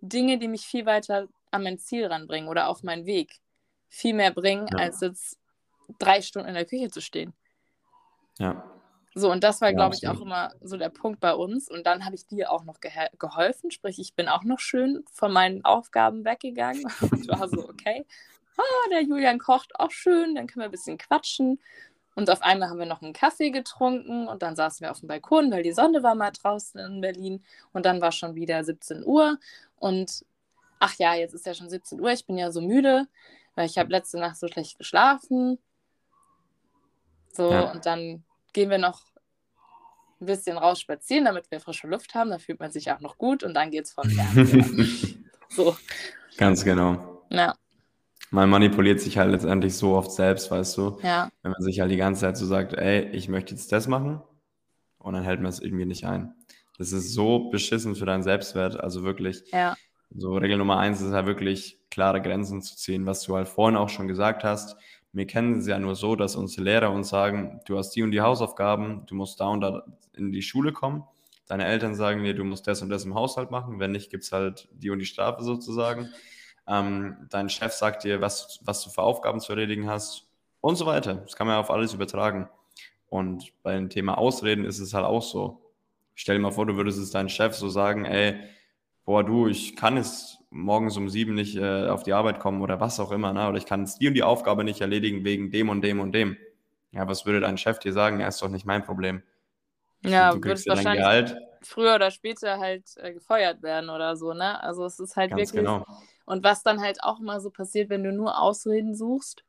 [0.00, 3.40] Dinge, die mich viel weiter an mein Ziel ranbringen oder auf meinen Weg
[3.88, 4.78] viel mehr bringen, Ja.
[4.78, 5.38] als jetzt
[5.98, 7.32] drei Stunden in der Küche zu stehen.
[8.38, 8.64] Ja.
[9.14, 11.70] So, und das war, Ja, glaube ich, auch immer so der Punkt bei uns.
[11.70, 15.04] Und dann habe ich dir auch noch gehe geholfen, sprich, ich bin auch noch schön
[15.12, 18.04] von meinen Aufgaben weggegangen und war so, okay,
[18.56, 21.60] ah, der Julian kocht auch schön, dann können wir ein bisschen quatschen.
[22.14, 25.08] Und auf einmal haben wir noch einen Kaffee getrunken und dann saßen wir auf dem
[25.08, 27.42] Balkon, weil die Sonne war mal draußen in Berlin.
[27.72, 29.38] Und dann war schon wieder 17 Uhr.
[29.76, 30.24] Und
[30.78, 33.06] ach ja, jetzt ist ja schon 17 Uhr, ich bin ja so müde,
[33.56, 35.58] weil ich habe letzte Nacht so schlecht geschlafen.
[37.32, 37.72] So, Ja.
[37.72, 38.22] und dann
[38.52, 39.00] gehen wir noch
[40.20, 42.30] ein bisschen raus spazieren, damit wir frische Luft haben.
[42.30, 44.86] Da fühlt man sich auch noch gut und dann geht's von Fernseher.
[45.48, 45.76] so,
[46.36, 47.24] Ganz genau.
[47.30, 47.54] ja,
[48.34, 51.92] Man manipuliert sich halt letztendlich so oft selbst, weißt du, ja, wenn man sich halt
[51.92, 54.20] die ganze Zeit so sagt, ey, ich möchte jetzt das machen
[54.98, 56.34] und dann hält man es irgendwie nicht ein.
[56.76, 59.44] Das ist so beschissen für deinen Selbstwert, also wirklich.
[59.52, 59.76] ja,
[60.10, 63.76] So Regel Nummer eins ist halt wirklich klare Grenzen zu ziehen, was du halt vorhin
[63.76, 64.76] auch schon gesagt hast.
[65.12, 68.10] Wir kennen es ja nur so, dass unsere Lehrer uns sagen, du hast die und
[68.10, 71.04] die Hausaufgaben, du musst da und da in die Schule kommen.
[71.46, 73.78] Deine Eltern sagen dir, du musst das und das im Haushalt machen.
[73.78, 76.08] Wenn nicht, gibt es halt die und die Strafe sozusagen.
[76.66, 80.26] Ähm, dein Chef sagt dir, was, was du für Aufgaben zu erledigen hast
[80.60, 81.16] und so weiter.
[81.16, 82.48] Das kann man ja auf alles übertragen.
[83.08, 85.60] Und bei dem Thema Ausreden ist es halt auch so.
[86.14, 88.40] Stell dir mal vor, du würdest es deinem Chef so sagen, ey,
[89.04, 92.80] boah, du, ich kann jetzt morgens um sieben nicht äh, auf die Arbeit kommen oder
[92.80, 93.48] was auch immer, ne?
[93.48, 96.12] oder ich kann jetzt die und die Aufgabe nicht erledigen wegen dem und dem und
[96.12, 96.36] dem.
[96.92, 98.20] Ja, was würde dein Chef dir sagen?
[98.20, 99.22] Ja, ist doch nicht mein Problem.
[100.02, 101.36] ja, du dein wahrscheinlich Gehalt.
[101.62, 104.62] früher oder später halt äh, gefeuert werden oder so, ne?
[104.62, 105.64] Also es ist halt Ganz wirklich.
[105.64, 105.84] genau.
[106.24, 109.44] Und was dann halt auch immer so passiert, wenn du nur Ausreden suchst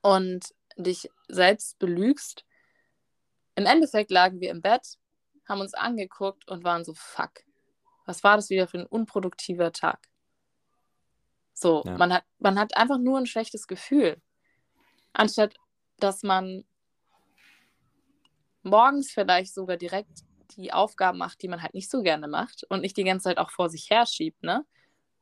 [0.00, 2.44] und dich selbst belügst.
[3.56, 4.98] Im Endeffekt lagen wir im Bett,
[5.48, 7.44] haben uns angeguckt und waren so, fuck,
[8.04, 10.06] was war das wieder für ein unproduktiver Tag?
[11.54, 11.96] So, Ja.
[11.96, 14.20] man, hat, man hat einfach nur ein schlechtes Gefühl.
[15.12, 15.56] Anstatt
[15.98, 16.64] dass man
[18.62, 20.24] morgens vielleicht sogar direkt
[20.56, 23.38] die Aufgaben macht, die man halt nicht so gerne macht und nicht die ganze Zeit
[23.38, 24.64] auch vor sich her schiebt, ne?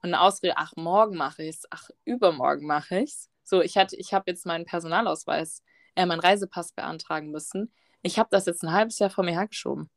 [0.05, 3.31] Und eine Ausrede, ach, morgen mache ich es, ach, übermorgen mache ich es.
[3.43, 5.63] So, ich hatte, ich habe jetzt meinen Personalausweis,
[5.97, 7.73] äh, meinen Reisepass beantragen müssen.
[8.03, 9.89] Ich habe das jetzt ein halbes Jahr vor mir hergeschoben.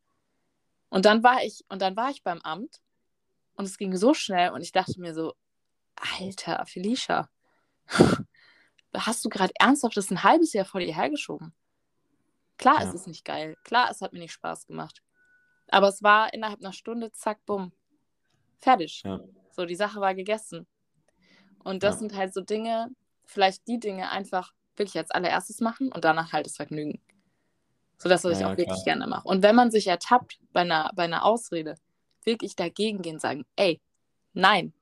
[0.87, 2.81] Und dann war ich, und dann war ich beim Amt
[3.55, 5.33] und es ging so schnell und ich dachte mir so,
[6.17, 7.29] Alter, Felicia,
[8.95, 11.53] hast du gerade ernsthaft das ein halbes Jahr vor dir hergeschoben?
[12.57, 12.87] Klar Ja.
[12.87, 13.57] ist es nicht geil.
[13.65, 15.03] Klar, es hat mir nicht Spaß gemacht.
[15.67, 17.73] Aber es war innerhalb einer Stunde, zack, bumm,
[18.57, 19.01] fertig.
[19.03, 19.19] Ja.
[19.57, 20.67] So, die Sache war gegessen.
[21.63, 21.99] Und das Ja.
[21.99, 22.89] sind halt so Dinge,
[23.25, 27.01] vielleicht die Dinge einfach wirklich als allererstes machen und danach halt das Vergnügen.
[27.97, 28.95] So das, was Ja, ich auch wirklich klar.
[28.95, 29.27] gerne mache.
[29.27, 31.75] Und wenn man sich ertappt bei einer, bei einer Ausrede,
[32.23, 33.81] wirklich dagegen gehen, sagen, ey,
[34.33, 34.73] nein.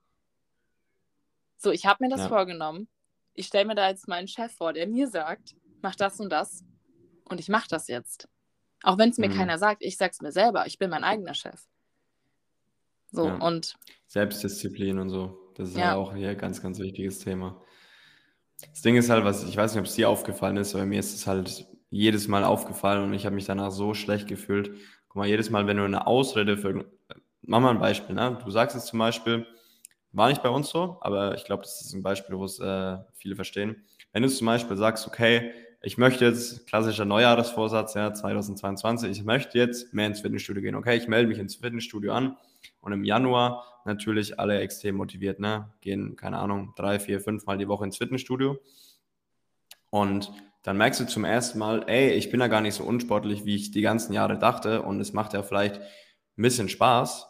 [1.58, 2.28] So, ich habe mir das Ja.
[2.28, 2.90] vorgenommen.
[3.34, 6.66] Ich stelle mir da jetzt meinen Chef vor, der mir sagt, mach das und das.
[7.30, 8.28] Und ich mache das jetzt.
[8.84, 9.38] Auch wenn es mir Mhm.
[9.38, 10.68] keiner sagt, ich sag's mir selber.
[10.68, 11.66] Ich bin mein eigener Chef.
[13.16, 13.36] So, Ja.
[13.38, 13.76] und
[14.08, 15.52] Selbstdisziplin und so.
[15.56, 15.96] Das ist Ja.
[15.96, 17.62] auch hier ein ganz, ganz wichtiges Thema.
[18.72, 21.00] Das Ding ist halt, was ich weiß nicht, ob es dir aufgefallen ist, aber mir
[21.00, 24.72] ist es halt jedes Mal aufgefallen und ich habe mich danach so schlecht gefühlt.
[25.08, 26.86] Guck mal, jedes Mal, wenn du eine Ausrede für.
[27.42, 28.38] Mach mal ein Beispiel, ne?
[28.44, 29.46] Du sagst es zum Beispiel,
[30.12, 32.98] war nicht bei uns so, aber ich glaube, das ist ein Beispiel, wo es äh,
[33.14, 33.86] viele verstehen.
[34.14, 35.52] Wenn du zum Beispiel sagst, okay,
[35.86, 40.74] ich möchte jetzt, klassischer Neujahresvorsatz, ja, 2022, ich möchte jetzt mehr ins Fitnessstudio gehen.
[40.74, 42.38] Okay, ich melde mich ins Fitnessstudio an
[42.82, 45.72] und im Januar natürlich alle extrem motiviert, ne?
[45.82, 48.58] Gehen, keine Ahnung, drei, vier, fünf Mal die Woche ins Fitnessstudio.
[49.92, 53.46] Und dann merkst du zum ersten Mal, ey, ich bin ja gar nicht so unsportlich,
[53.46, 54.82] wie ich die ganzen Jahre dachte.
[54.82, 57.28] Und es macht ja vielleicht ein bisschen Spaß.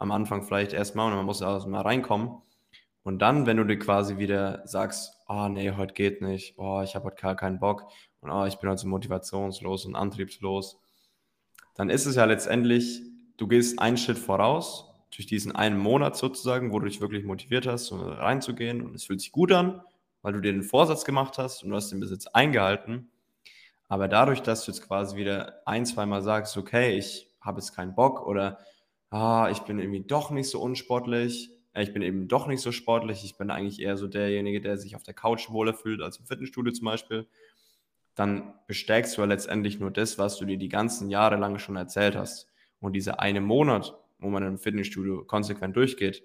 [0.00, 2.42] Am Anfang vielleicht erstmal und man muss erstmal reinkommen.
[3.04, 6.94] Und dann, wenn du dir quasi wieder sagst, oh nee, heute geht nicht, oh, ich
[6.94, 7.86] habe heute gar keinen Bock.
[8.20, 10.78] Und oh, ich bin heute so motivationslos und antriebslos,
[11.74, 13.00] dann ist es ja letztendlich,
[13.38, 17.66] du gehst einen Schritt voraus, durch diesen einen Monat sozusagen, wo du dich wirklich motiviert
[17.66, 18.82] hast, so reinzugehen.
[18.82, 19.82] Und es fühlt sich gut an,
[20.22, 23.10] weil du dir den Vorsatz gemacht hast und du hast den bis jetzt eingehalten.
[23.88, 27.94] Aber dadurch, dass du jetzt quasi wieder ein, zweimal sagst, okay, ich habe jetzt keinen
[27.94, 28.58] Bock oder
[29.10, 33.24] ah, ich bin irgendwie doch nicht so unsportlich, ich bin eben doch nicht so sportlich,
[33.24, 36.26] ich bin eigentlich eher so derjenige, der sich auf der Couch wohler fühlt als im
[36.26, 37.26] Fitnessstudio zum Beispiel,
[38.14, 41.76] dann bestärkst du ja letztendlich nur das, was du dir die ganzen Jahre lang schon
[41.76, 42.48] erzählt hast.
[42.80, 46.24] Und dieser eine Monat, wo man im Fitnessstudio konsequent durchgeht,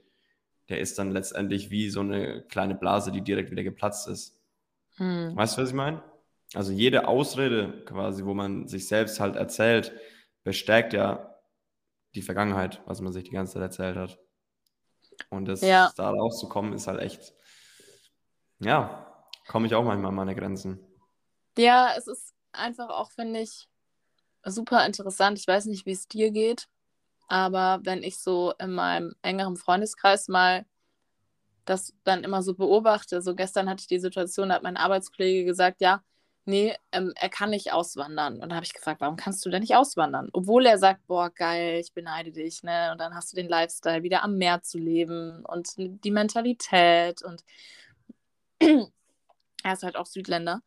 [0.70, 4.40] der ist dann letztendlich wie so eine kleine Blase, die direkt wieder geplatzt ist.
[4.98, 6.04] hm, Weißt du, was ich meine?
[6.54, 9.94] Also jede Ausrede quasi, wo man sich selbst halt erzählt,
[10.44, 11.36] bestärkt ja
[12.16, 14.20] die Vergangenheit, was man sich die ganze Zeit erzählt hat.
[15.30, 15.92] Und das Ja.
[15.96, 17.34] da rauszukommen, ist halt echt,
[18.60, 20.80] ja, komme ich auch manchmal an meine Grenzen.
[21.58, 23.68] Ja, es ist einfach auch, finde ich,
[24.46, 25.40] super interessant.
[25.40, 26.68] Ich weiß nicht, wie es dir geht,
[27.28, 30.66] aber wenn ich so in meinem engeren Freundeskreis mal
[31.66, 35.46] das dann immer so beobachte, so gestern hatte ich die Situation, da hat mein Arbeitskollege
[35.46, 36.02] gesagt, ja,
[36.48, 38.42] nee, ähm, er kann nicht auswandern.
[38.42, 40.30] Und da habe ich gefragt, warum kannst du denn nicht auswandern?
[40.34, 42.92] Obwohl er sagt, boah, geil, ich beneide dich, ne?
[42.92, 47.44] Und dann hast du den Lifestyle, wieder am Meer zu leben und die Mentalität und
[49.64, 50.62] er ist halt auch Südländer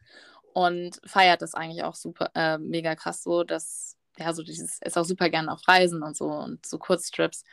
[0.54, 4.98] und feiert das eigentlich auch super, äh, mega krass so, dass, ja, so dieses, ist
[4.98, 7.44] auch super gerne auf Reisen und so und so Kurztrips.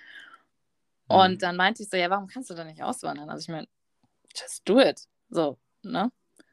[1.07, 1.39] Und Mhm.
[1.39, 3.29] dann meinte ich so, ja, warum kannst du denn nicht auswandern?
[3.29, 3.67] Also ich meine,
[4.35, 5.01] just do it.
[5.29, 6.11] So, ne?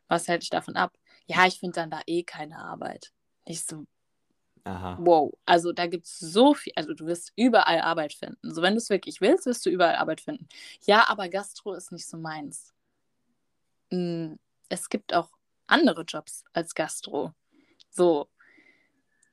[0.08, 0.92] Was hält dich davon ab?
[1.26, 3.12] Ja, ich finde dann da eh keine Arbeit.
[3.46, 3.86] Ich so,
[4.64, 4.96] Aha.
[5.00, 8.52] wow, also da gibt es so viel, also du wirst überall Arbeit finden.
[8.52, 10.48] So, wenn du es wirklich willst, wirst du überall Arbeit finden.
[10.86, 12.72] Ja, aber Gastro ist nicht so meins.
[13.90, 14.34] Mm,
[14.68, 15.30] Es gibt auch
[15.66, 17.32] andere Jobs als Gastro.
[17.90, 18.28] So,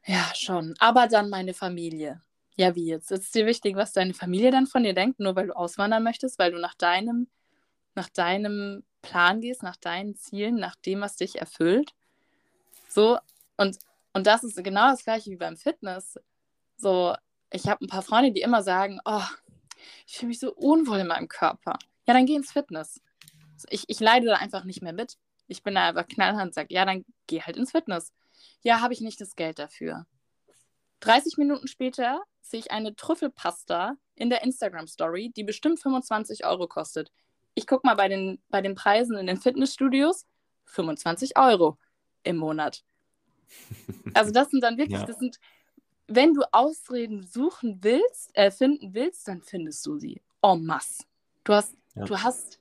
[0.05, 0.73] ja, schon.
[0.79, 2.21] Aber dann meine Familie.
[2.57, 3.11] Ja, wie jetzt?
[3.11, 6.37] Ist dir wichtig, was deine Familie dann von dir denkt, nur weil du auswandern möchtest,
[6.39, 7.27] weil du nach deinem,
[7.95, 11.93] nach deinem Plan gehst, nach deinen Zielen, nach dem, was dich erfüllt?
[12.87, 13.17] So,
[13.57, 13.77] und,
[14.13, 16.19] und das ist genau das gleiche wie beim Fitness.
[16.77, 17.15] So,
[17.51, 19.23] ich habe ein paar Freunde, die immer sagen, oh,
[20.07, 21.77] ich fühle mich so unwohl in meinem Körper.
[22.07, 23.01] Ja, dann geh ins Fitness.
[23.69, 25.17] Ich, ich leide da einfach nicht mehr mit.
[25.47, 28.13] Ich bin da einfach knallhart und sage, ja, dann geh halt ins Fitness.
[28.63, 30.05] Ja, habe ich nicht das Geld dafür.
[31.01, 37.11] 30 Minuten später sehe ich eine Trüffelpasta in der Instagram-Story, die bestimmt 25 Euro kostet.
[37.53, 40.25] Ich gucke mal bei den, bei den Preisen in den Fitnessstudios,
[40.65, 41.77] 25 Euro
[42.23, 42.83] im Monat.
[44.13, 45.05] Also das sind dann wirklich, Ja.
[45.05, 45.39] das sind
[46.07, 50.21] wenn du Ausreden suchen willst, äh, finden willst, dann findest du sie.
[50.41, 51.05] En masse.
[51.45, 52.03] Du hast, Ja.
[52.03, 52.59] du hast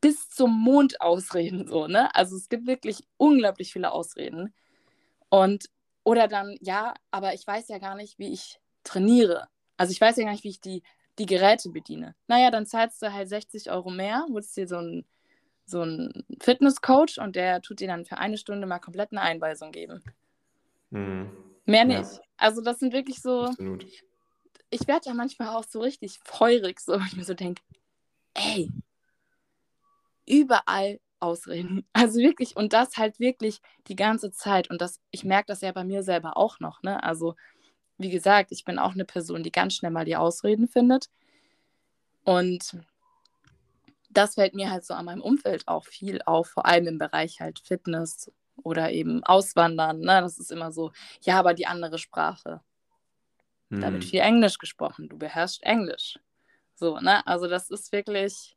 [0.00, 2.14] bis zum Mond Ausreden so, ne?
[2.14, 4.54] Also es gibt wirklich unglaublich viele Ausreden.
[5.30, 5.68] Und,
[6.04, 9.48] oder dann, ja, aber ich weiß ja gar nicht, wie ich trainiere.
[9.76, 10.82] Also ich weiß ja gar nicht, wie ich die,
[11.20, 12.16] die Geräte bediene.
[12.26, 15.04] Naja, dann zahlst du halt 60 Euro mehr, holst dir so einen
[15.66, 19.70] so einen Fitnesscoach und der tut dir dann für eine Stunde mal komplett eine Einweisung
[19.70, 20.02] geben.
[20.90, 21.30] Mhm.
[21.66, 22.00] Mehr Ja.
[22.00, 22.20] nicht.
[22.38, 23.84] Also das sind wirklich so, Absolut.
[24.70, 27.62] ich werde da manchmal auch so richtig feurig, so, ich mir so denke,
[28.34, 28.72] ey,
[30.26, 31.86] überall Ausreden.
[31.92, 34.70] Also wirklich, und das halt wirklich die ganze Zeit.
[34.70, 37.02] Und das, ich merke das ja bei mir selber auch noch, ne?
[37.02, 37.36] Also,
[38.00, 41.10] wie gesagt, ich bin auch eine Person, die ganz schnell mal die Ausreden findet.
[42.24, 42.76] Und
[44.08, 47.40] das fällt mir halt so an meinem Umfeld auch viel auf, vor allem im Bereich
[47.40, 48.32] halt Fitness
[48.62, 50.00] oder eben Auswandern.
[50.00, 50.20] Ne?
[50.20, 52.60] Das ist immer so, ja, aber die andere Sprache.
[53.68, 54.08] Da wird Mhm.
[54.08, 55.08] viel Englisch gesprochen.
[55.08, 56.18] Du beherrschst Englisch.
[56.74, 57.24] So, ne?
[57.26, 58.56] Also das ist wirklich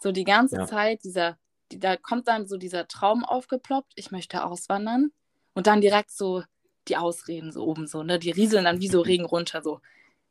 [0.00, 0.66] so die ganze Ja.
[0.66, 1.38] Zeit dieser,
[1.72, 5.12] die, da kommt dann so dieser Traum aufgeploppt, ich möchte auswandern.
[5.54, 6.42] Und dann direkt so
[6.90, 8.18] die Ausreden so oben so, ne?
[8.18, 9.80] Die rieseln dann wie so Regen runter, so.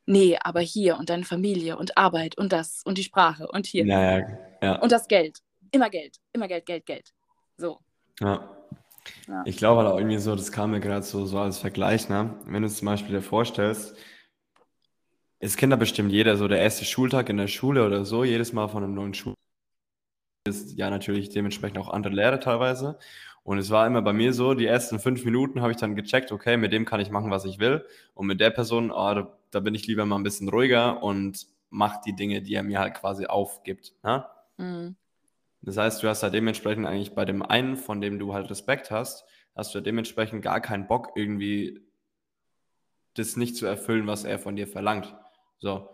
[0.05, 3.85] Nee, aber hier und deine Familie und Arbeit und das und die Sprache und hier
[3.85, 4.21] Ja,
[4.61, 5.39] ja, und das Geld.
[5.71, 6.17] Immer Geld.
[6.33, 7.13] Immer Geld, Geld, Geld.
[7.57, 7.79] So.
[8.19, 8.55] Ja.
[9.27, 9.43] Ja.
[9.45, 12.39] Ich glaube halt auch irgendwie so, das kam mir gerade so, so als Vergleich, ne?
[12.45, 13.95] Wenn du zum Beispiel dir vorstellst,
[15.39, 18.51] es kennt ja bestimmt jeder, so der erste Schultag in der Schule oder so, jedes
[18.51, 19.35] Mal von einem neuen Schul
[20.49, 22.97] ist ja natürlich dementsprechend auch andere Lehrer teilweise.
[23.43, 26.31] Und es war immer bei mir so, die ersten fünf Minuten habe ich dann gecheckt,
[26.31, 27.85] okay, mit dem kann ich machen, was ich will.
[28.13, 31.47] Und mit der Person, oh, da, da bin ich lieber mal ein bisschen ruhiger und
[31.69, 33.93] mache die Dinge, die er mir halt quasi aufgibt.
[34.03, 34.25] Ne?
[34.57, 34.95] Mhm.
[35.61, 38.91] Das heißt, du hast halt dementsprechend eigentlich bei dem einen, von dem du halt Respekt
[38.91, 41.81] hast, hast du dementsprechend gar keinen Bock, irgendwie
[43.15, 45.13] das nicht zu erfüllen, was er von dir verlangt.
[45.59, 45.89] So.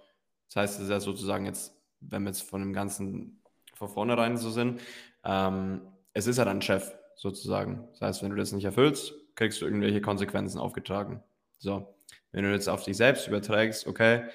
[0.48, 3.41] Das heißt, es ist ja sozusagen jetzt, wenn wir jetzt von dem Ganzen
[3.76, 4.82] von vornherein so sind,
[5.24, 5.82] ähm,
[6.14, 7.88] es ist ja dann Chef, sozusagen.
[7.92, 11.24] Das heißt, wenn du das nicht erfüllst, kriegst du irgendwelche Konsequenzen aufgetragen.
[11.58, 11.96] So.
[12.32, 14.26] Wenn du jetzt auf dich selbst überträgst, okay,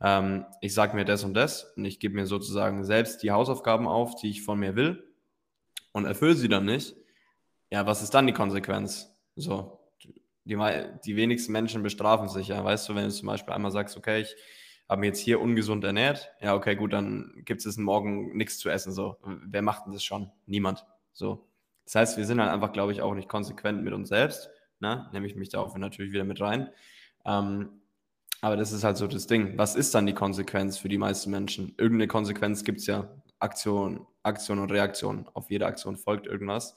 [0.00, 3.86] ähm, ich sage mir das und das und ich gebe mir sozusagen selbst die Hausaufgaben
[3.86, 5.04] auf, die ich von mir will
[5.92, 6.96] und erfülle sie dann nicht,
[7.70, 9.14] ja, was ist dann die Konsequenz?
[9.36, 9.78] So,
[10.44, 10.56] die,
[11.04, 14.22] die wenigsten Menschen bestrafen sich, ja, weißt du, wenn du zum Beispiel einmal sagst, okay,
[14.22, 14.34] ich
[14.90, 18.68] habe mich jetzt hier ungesund ernährt, ja, okay, gut, dann gibt es morgen nichts zu
[18.68, 19.16] essen, so.
[19.22, 20.30] Wer macht denn das schon?
[20.46, 21.46] Niemand, so.
[21.84, 24.50] Das heißt, wir sind halt einfach, glaube ich, auch nicht konsequent mit uns selbst,
[24.80, 25.08] ne?
[25.12, 26.68] nehme ich mich da auch natürlich wieder mit rein.
[27.24, 27.80] Ähm,
[28.40, 29.58] aber das ist halt so das Ding.
[29.58, 31.74] Was ist dann die Konsequenz für die meisten Menschen?
[31.76, 33.08] Irgendeine Konsequenz gibt es ja.
[33.38, 35.28] Aktion, Aktion und Reaktion.
[35.34, 36.76] Auf jede Aktion folgt irgendwas.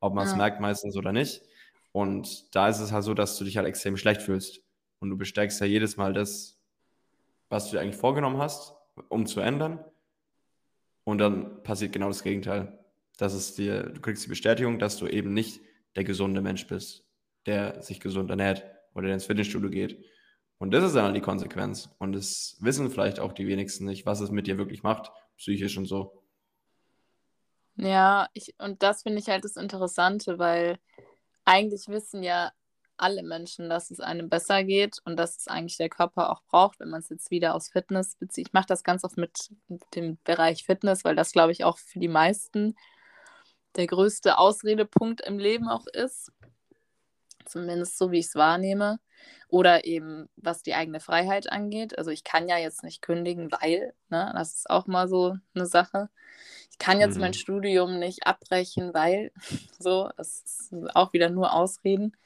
[0.00, 0.36] Ob man es Ja.
[0.38, 1.42] merkt meistens oder nicht.
[1.92, 4.60] Und da ist es halt so, dass du dich halt extrem schlecht fühlst.
[5.00, 6.57] Und du bestärkst ja jedes Mal das,
[7.48, 8.74] was du dir eigentlich vorgenommen hast,
[9.08, 9.84] um zu ändern.
[11.04, 12.78] Und dann passiert genau das Gegenteil.
[13.16, 15.60] Das ist dir, du kriegst die Bestätigung, dass du eben nicht
[15.96, 17.04] der gesunde Mensch bist,
[17.46, 20.04] der sich gesund ernährt oder der ins Fitnessstudio geht.
[20.58, 21.88] Und das ist dann die Konsequenz.
[21.98, 25.78] Und das wissen vielleicht auch die wenigsten nicht, was es mit dir wirklich macht, psychisch
[25.78, 26.22] und so.
[27.76, 30.78] Ja, ich, und das finde ich halt das Interessante, weil
[31.44, 32.52] eigentlich wissen ja
[32.98, 36.80] alle Menschen, dass es einem besser geht und dass es eigentlich der Körper auch braucht,
[36.80, 38.48] wenn man es jetzt wieder aus Fitness bezieht.
[38.48, 39.50] Ich mache das ganz oft mit
[39.94, 42.76] dem Bereich Fitness, weil das, glaube ich, auch für die meisten
[43.76, 46.32] der größte Ausredepunkt im Leben auch ist.
[47.46, 49.00] Zumindest so, wie ich es wahrnehme.
[49.48, 51.96] Oder eben, was die eigene Freiheit angeht.
[51.96, 55.66] Also ich kann ja jetzt nicht kündigen, weil, ne, das ist auch mal so eine
[55.66, 56.10] Sache.
[56.70, 57.20] Ich kann jetzt Mhm.
[57.22, 59.32] mein Studium nicht abbrechen, weil,
[59.78, 62.16] so, das ist auch wieder nur Ausreden.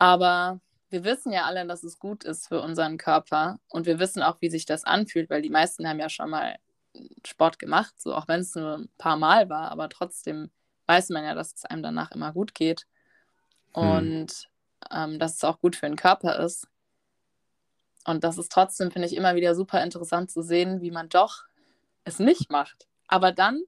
[0.00, 3.60] Aber wir wissen ja alle, dass es gut ist für unseren Körper.
[3.68, 6.56] Und wir wissen auch, wie sich das anfühlt, weil die meisten haben ja schon mal
[7.24, 10.50] Sport gemacht, so auch wenn es nur ein paar Mal war, aber trotzdem
[10.86, 12.86] weiß man ja, dass es einem danach immer gut geht.
[13.72, 14.48] Und
[14.90, 16.66] ähm, dass es auch gut für den Körper ist.
[18.06, 21.44] Und das ist trotzdem, finde ich, immer wieder super interessant zu sehen, wie man doch
[22.04, 23.62] es nicht macht, aber dann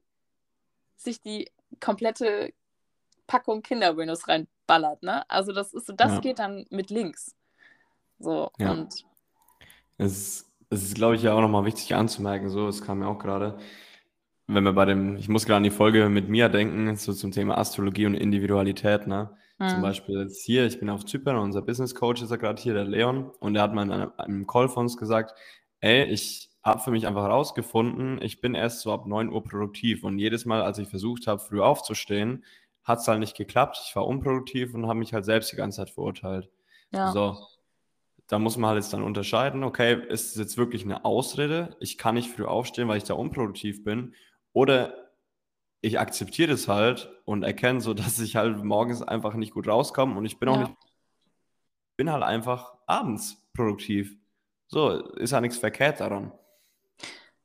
[0.96, 2.54] sich die komplette
[3.26, 4.26] Packung Kinderbuenos
[4.68, 5.28] reinballert, ne?
[5.30, 6.20] Also das ist so, das Ja.
[6.20, 7.34] geht dann mit links.
[8.18, 8.70] So, Ja.
[8.70, 9.04] und
[9.98, 13.08] Es ist, es ist glaube ich, ja auch nochmal wichtig anzumerken, so, es kam mir
[13.08, 13.58] auch gerade,
[14.48, 17.32] wenn wir bei dem, ich muss gerade an die Folge mit Mia denken, so zum
[17.32, 19.36] Thema Astrologie und Individualität, ne?
[19.66, 22.62] Zum hm, Beispiel jetzt hier, ich bin auf Zypern, unser Business Coach ist ja gerade
[22.62, 25.34] hier, der Leon, und der hat mal in einem, einem Call von uns gesagt,
[25.80, 30.04] ey, ich habe für mich einfach herausgefunden, ich bin erst so ab 9 Uhr produktiv
[30.04, 32.44] und jedes Mal, als ich versucht habe, früh aufzustehen,
[32.84, 35.76] hat es halt nicht geklappt, ich war unproduktiv und habe mich halt selbst die ganze
[35.78, 36.50] Zeit verurteilt.
[36.90, 37.12] ja.
[37.12, 37.36] So.
[38.28, 41.98] da muss man halt jetzt dann unterscheiden, okay, ist es jetzt wirklich eine Ausrede, ich
[41.98, 44.14] kann nicht früh aufstehen, weil ich da unproduktiv bin,
[44.52, 44.94] oder
[45.80, 50.16] ich akzeptiere das halt und erkenne so, dass ich halt morgens einfach nicht gut rauskomme
[50.16, 50.62] und ich bin auch Ja.
[50.68, 50.76] nicht,
[51.96, 54.16] bin halt einfach abends produktiv.
[54.68, 56.32] So, ist ja nichts verkehrt daran.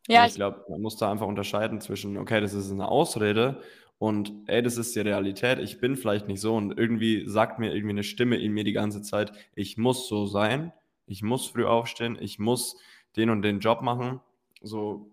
[0.07, 3.61] Ja, ich, glaube, man muss da einfach unterscheiden zwischen, okay, das ist eine Ausrede
[3.99, 5.59] und ey, das ist die Realität.
[5.59, 8.73] Ich bin vielleicht nicht so und irgendwie sagt mir irgendwie eine Stimme in mir die
[8.73, 10.71] ganze Zeit, ich muss so sein,
[11.07, 12.77] ich muss früh aufstehen, ich muss
[13.15, 14.19] den und den Job machen.
[14.61, 15.09] So,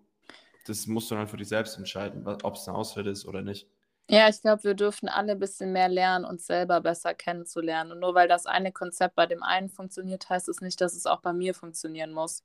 [0.67, 3.67] das musst du dann für dich selbst entscheiden, ob es eine Ausrede ist oder nicht.
[4.09, 7.91] ja, ich glaube, wir dürfen alle ein bisschen mehr lernen, uns selber besser kennenzulernen.
[7.91, 11.05] Und nur weil das eine Konzept bei dem einen funktioniert, heißt es nicht, dass es
[11.07, 12.43] auch bei mir funktionieren muss.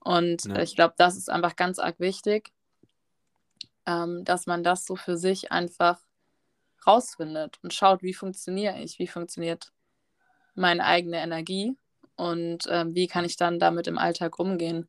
[0.00, 0.60] Und Ja.
[0.62, 2.52] ich glaube, das ist einfach ganz arg wichtig,
[3.86, 6.00] ähm, dass man das so für sich einfach
[6.86, 9.72] rausfindet und schaut, wie funktioniere ich, wie funktioniert
[10.54, 11.76] meine eigene Energie
[12.16, 14.88] und ähm, wie kann ich dann damit im Alltag umgehen.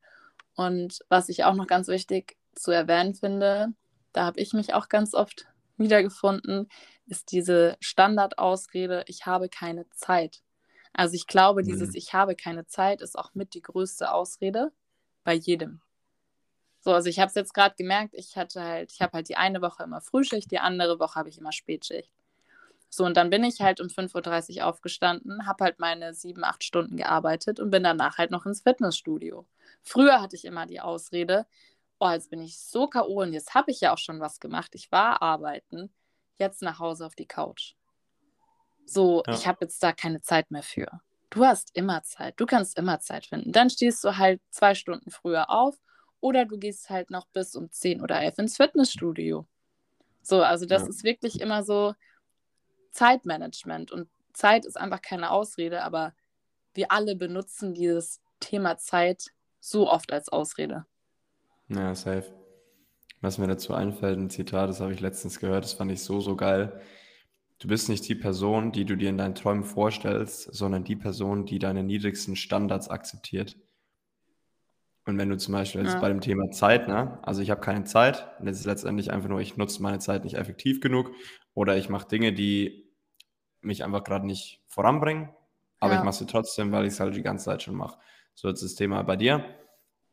[0.56, 3.74] Und was ich auch noch ganz wichtig zu erwähnen finde,
[4.14, 5.46] da habe ich mich auch ganz oft
[5.78, 6.68] wiedergefunden,
[7.06, 10.42] ist diese Standardausrede, ich habe keine Zeit.
[10.94, 11.96] Also ich glaube, dieses Mhm.
[11.96, 14.72] Ich habe keine Zeit ist auch mit die größte Ausrede
[15.24, 15.82] bei jedem.
[16.82, 19.38] So, also ich habe es jetzt gerade gemerkt, ich hatte halt, ich habe halt die
[19.38, 22.12] eine Woche immer Frühschicht, die andere Woche habe ich immer Spätschicht.
[22.90, 26.64] So, und dann bin ich halt um 5.30 Uhr aufgestanden, habe halt meine sieben, acht
[26.64, 29.46] Stunden gearbeitet und bin danach halt noch ins Fitnessstudio.
[29.84, 31.46] Früher hatte ich immer die Ausrede,
[32.00, 33.22] oh, jetzt bin ich so K.O.
[33.22, 34.72] und jetzt habe ich ja auch schon was gemacht.
[34.74, 35.94] Ich war arbeiten,
[36.38, 37.76] jetzt nach Hause auf die Couch.
[38.86, 39.34] So, Ja.
[39.34, 41.02] ich habe jetzt da keine Zeit mehr für.
[41.30, 43.54] Du hast immer Zeit, du kannst immer Zeit finden.
[43.54, 45.78] Dann stehst du halt zwei Stunden früher auf
[46.22, 49.48] oder du gehst halt noch bis um 10 oder 11 ins Fitnessstudio.
[50.24, 50.90] So, also das Ja.
[50.90, 51.94] ist wirklich immer so
[52.92, 56.14] Zeitmanagement und Zeit ist einfach keine Ausrede, aber
[56.74, 60.86] wir alle benutzen dieses Thema Zeit so oft als Ausrede.
[61.70, 62.34] Ja, safe.
[63.22, 66.22] Was mir dazu einfällt, ein Zitat, das habe ich letztens gehört, das fand ich so,
[66.22, 66.82] so geil.
[67.60, 71.46] Du bist nicht die Person, die du dir in deinen Träumen vorstellst, sondern die Person,
[71.46, 73.58] die deine niedrigsten Standards akzeptiert.
[75.06, 76.00] Und wenn du zum Beispiel jetzt Ja.
[76.00, 79.30] bei dem Thema Zeit, ne, also ich habe keine Zeit, und das ist letztendlich einfach
[79.30, 81.12] nur, ich nutze meine Zeit nicht effektiv genug
[81.56, 82.88] oder ich mache Dinge, die
[83.62, 85.30] mich einfach gerade nicht voranbringen,
[85.80, 86.00] aber Ja.
[86.00, 87.98] ich mache sie trotzdem, weil ich es halt die ganze Zeit schon mache.
[88.36, 89.44] So, jetzt das Thema bei dir.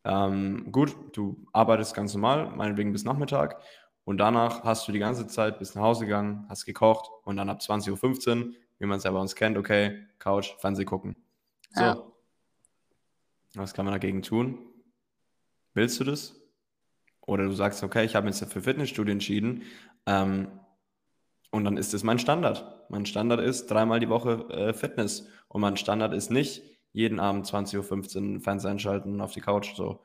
[0.05, 3.61] Ähm, gut, du arbeitest ganz normal, meinetwegen bis Nachmittag
[4.05, 7.51] und danach hast du die ganze Zeit bis nach Hause gegangen, hast gekocht und dann
[7.51, 11.15] ab 20.15 Uhr, wie man es ja bei uns kennt, okay, Couch, Fernseh gucken.
[11.73, 11.83] So.
[11.85, 12.03] Ja.
[13.55, 14.59] Was kann man dagegen tun?
[15.75, 16.35] Willst du das?
[17.27, 19.63] Oder du sagst, okay, ich habe mich jetzt für Fitnessstudio entschieden
[20.07, 20.49] ähm,
[21.51, 22.91] und dann ist das mein Standard.
[22.91, 26.63] Mein Standard ist dreimal die Woche äh, Fitness und mein Standard ist nicht
[26.93, 29.75] jeden Abend 20.15 Uhr Fernseher einschalten auf die Couch.
[29.77, 30.03] So.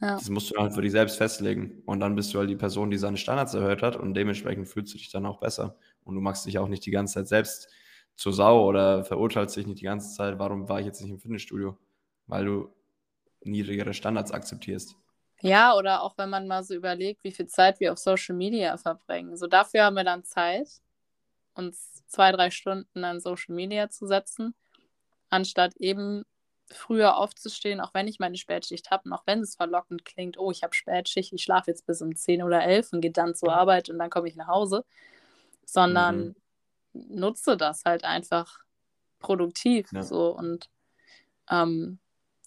[0.00, 0.14] Ja.
[0.14, 1.82] Das musst du halt für dich selbst festlegen.
[1.86, 4.92] Und dann bist du halt die Person, die seine Standards erhöht hat und dementsprechend fühlst
[4.92, 5.76] du dich dann auch besser.
[6.04, 7.68] Und du machst dich auch nicht die ganze Zeit selbst
[8.16, 11.18] zur Sau oder verurteilst dich nicht die ganze Zeit, warum war ich jetzt nicht im
[11.18, 11.78] Fitnessstudio?
[12.26, 12.68] Weil du
[13.44, 14.96] niedrigere Standards akzeptierst.
[15.40, 18.76] Ja, oder auch wenn man mal so überlegt, wie viel Zeit wir auf Social Media
[18.76, 19.36] verbringen.
[19.36, 20.68] So dafür haben wir dann Zeit,
[21.54, 24.54] uns zwei, drei Stunden an Social Media zu setzen,
[25.30, 26.24] anstatt eben
[26.68, 30.50] früher aufzustehen, auch wenn ich meine Spätschicht habe und auch wenn es verlockend klingt, oh,
[30.50, 33.52] ich habe Spätschicht, ich schlafe jetzt bis um 10 oder 11 und gehe dann zur
[33.52, 34.84] Arbeit und dann komme ich nach Hause,
[35.66, 36.34] sondern
[36.92, 38.60] nutze das halt einfach
[39.18, 40.02] produktiv Ja.
[40.02, 40.70] so und
[41.50, 41.98] ähm,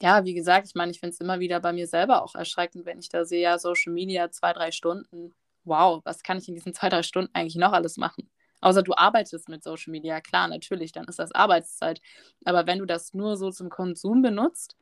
[0.05, 2.85] ja, wie gesagt, ich meine, ich finde es immer wieder bei mir selber auch erschreckend,
[2.85, 5.33] wenn ich da sehe, ja, Social Media zwei, drei Stunden.
[5.63, 8.29] Wow, was kann ich in diesen zwei, drei Stunden eigentlich noch alles machen?
[8.61, 12.01] Außer du arbeitest mit Social Media, klar, natürlich, dann ist das Arbeitszeit.
[12.43, 14.77] Aber wenn du das nur so zum Konsum benutzt,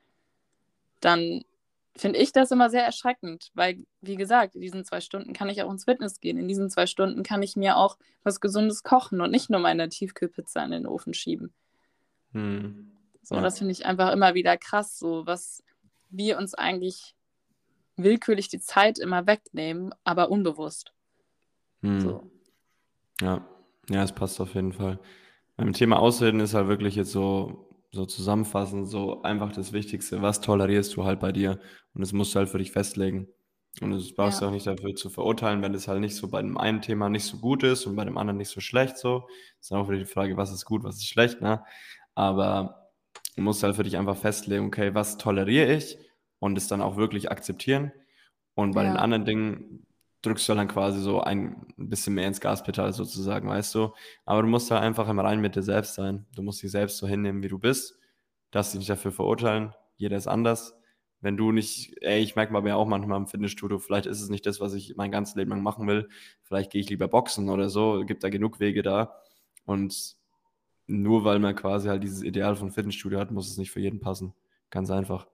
[0.99, 1.45] dann
[1.95, 5.63] finde ich das immer sehr erschreckend, weil, wie gesagt, in diesen zwei Stunden kann ich
[5.63, 6.37] auch ins Fitness gehen.
[6.37, 9.87] In diesen zwei Stunden kann ich mir auch was Gesundes kochen und nicht nur meine
[9.87, 11.53] Tiefkühlpizza in den Ofen schieben.
[12.33, 12.91] Hm.
[13.23, 13.41] So, Ja.
[13.41, 15.63] das finde ich einfach immer wieder krass, so was
[16.09, 17.15] wir uns eigentlich
[17.95, 20.93] willkürlich die Zeit immer wegnehmen, aber unbewusst.
[21.81, 22.01] Hm.
[22.01, 22.31] So.
[23.21, 23.45] Ja,
[23.89, 24.99] ja, es passt auf jeden Fall.
[25.55, 30.21] Beim Thema Ausreden ist halt wirklich jetzt so, so zusammenfassend, so einfach das Wichtigste.
[30.21, 31.59] Was tolerierst du halt bei dir?
[31.93, 33.27] Und das musst du halt für dich festlegen.
[33.81, 34.49] Und das brauchst du Ja.
[34.49, 37.25] auch nicht dafür zu verurteilen, wenn es halt nicht so bei dem einen Thema nicht
[37.25, 39.27] so gut ist und bei dem anderen nicht so schlecht so.
[39.59, 41.63] Ist dann auch wieder die Frage, was ist gut, was ist schlecht, ne?
[42.15, 42.82] Aber
[43.35, 45.97] du musst halt für dich einfach festlegen, okay, was toleriere ich
[46.39, 47.91] und es dann auch wirklich akzeptieren.
[48.55, 48.99] Und bei den Ja.
[48.99, 49.85] anderen Dingen
[50.21, 53.93] drückst du dann quasi so ein bisschen mehr ins Gaspedal sozusagen, weißt du?
[54.25, 56.25] Aber du musst halt einfach im Rein mit dir selbst sein.
[56.35, 57.99] Du musst dich selbst so hinnehmen, wie du bist.
[58.51, 59.73] darfst dich nicht dafür verurteilen.
[59.97, 60.75] Jeder ist anders.
[61.21, 64.29] Wenn du nicht, ey, ich merke mal ja auch manchmal im Fitnessstudio, vielleicht ist es
[64.29, 66.09] nicht das, was ich mein ganzes Leben lang machen will.
[66.43, 68.03] Vielleicht gehe ich lieber boxen oder so.
[68.05, 69.15] Gibt da genug Wege da.
[69.65, 70.15] Und
[70.87, 73.99] nur weil man quasi halt dieses Ideal von Fitnessstudio hat, muss es nicht für jeden
[73.99, 74.33] passen.
[74.69, 75.27] Ganz einfach.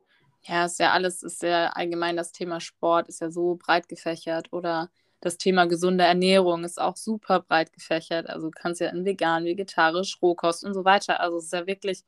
[0.43, 4.51] Ja, ist ja alles, ist ja allgemein das Thema Sport, ist ja so breit gefächert
[4.53, 4.89] oder
[5.21, 8.29] das Thema gesunde Ernährung ist auch super breit gefächert.
[8.29, 11.19] Also kannst ja in vegan, vegetarisch, Rohkost und so weiter.
[11.19, 12.03] Also es ist ja wirklich,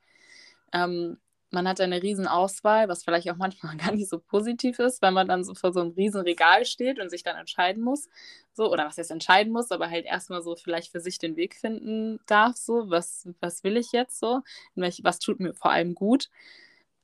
[0.74, 1.18] ähm,
[1.52, 5.14] man hat eine riesen Auswahl, was vielleicht auch manchmal gar nicht so positiv ist, wenn
[5.14, 8.10] man dann so vor so einem riesen Regal steht und sich dann entscheiden muss.
[8.54, 11.56] So, oder was jetzt entscheiden muss, aber halt erstmal so vielleicht für sich den Weg
[11.56, 14.42] finden darf, so, was, was will ich jetzt so,
[14.76, 16.30] was tut mir vor allem gut.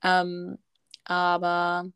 [0.04, 0.58] Ähm,
[1.06, 1.90] aber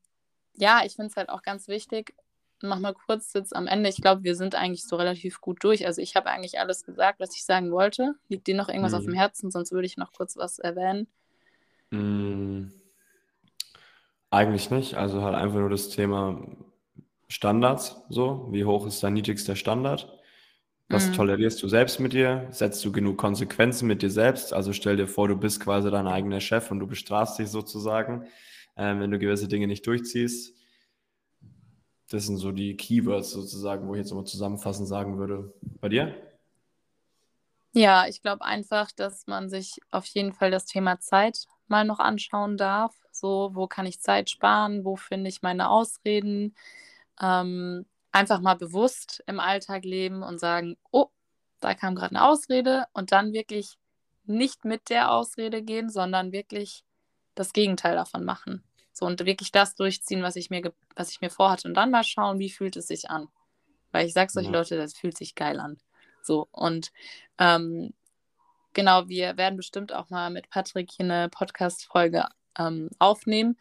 [0.54, 2.14] ja, ich finde es halt auch ganz wichtig,
[2.62, 3.90] noch mal kurz jetzt am Ende.
[3.90, 5.86] Ich glaube, wir sind eigentlich so relativ gut durch.
[5.86, 8.14] Also ich habe eigentlich alles gesagt, was ich sagen wollte.
[8.28, 8.98] Liegt dir noch irgendwas mhm.
[8.98, 9.52] auf dem Herzen?
[9.52, 11.08] Sonst würde ich noch kurz was erwähnen.
[11.92, 12.72] Mhm.
[14.30, 14.96] Eigentlich nicht.
[14.96, 16.42] Also halt einfach nur das Thema
[17.28, 17.98] Standards.
[18.10, 20.20] So, wie hoch ist dein niedrigster Standard?
[20.90, 21.14] Was mhm.
[21.14, 22.48] tolerierst du selbst mit dir?
[22.52, 24.54] Setzt du genug Konsequenzen mit dir selbst?
[24.54, 28.26] Also stell dir vor, du bist quasi dein eigener Chef und du bestrafst dich sozusagen,
[28.76, 30.62] äh, wenn du gewisse Dinge nicht durchziehst
[32.14, 35.54] das sind so die Keywords sozusagen, wo ich jetzt mal zusammenfassend sagen würde.
[35.80, 36.16] Bei dir?
[37.74, 42.00] Ja, ich glaube einfach, dass man sich auf jeden Fall das Thema Zeit mal noch
[42.00, 42.96] anschauen darf.
[43.12, 44.86] So, wo kann ich Zeit sparen?
[44.86, 46.56] Wo finde ich meine Ausreden?
[47.20, 51.08] Ähm, einfach mal bewusst im Alltag leben und sagen, oh,
[51.60, 53.78] da kam gerade eine Ausrede und dann wirklich
[54.26, 56.84] nicht mit der Ausrede gehen, sondern wirklich
[57.36, 58.64] das Gegenteil davon machen.
[58.94, 61.68] So und wirklich das durchziehen, was ich mir, was ich mir vorhatte.
[61.68, 63.30] Und dann mal schauen, wie fühlt es sich an.
[63.92, 64.52] Weil ich sage euch, ja.
[64.52, 65.80] Leute, das fühlt sich geil an.
[66.22, 66.92] So, und
[67.40, 67.94] ähm,
[68.74, 72.26] genau, wir werden bestimmt auch mal mit Patrick hier eine Podcast-Folge
[72.58, 73.58] ähm, aufnehmen.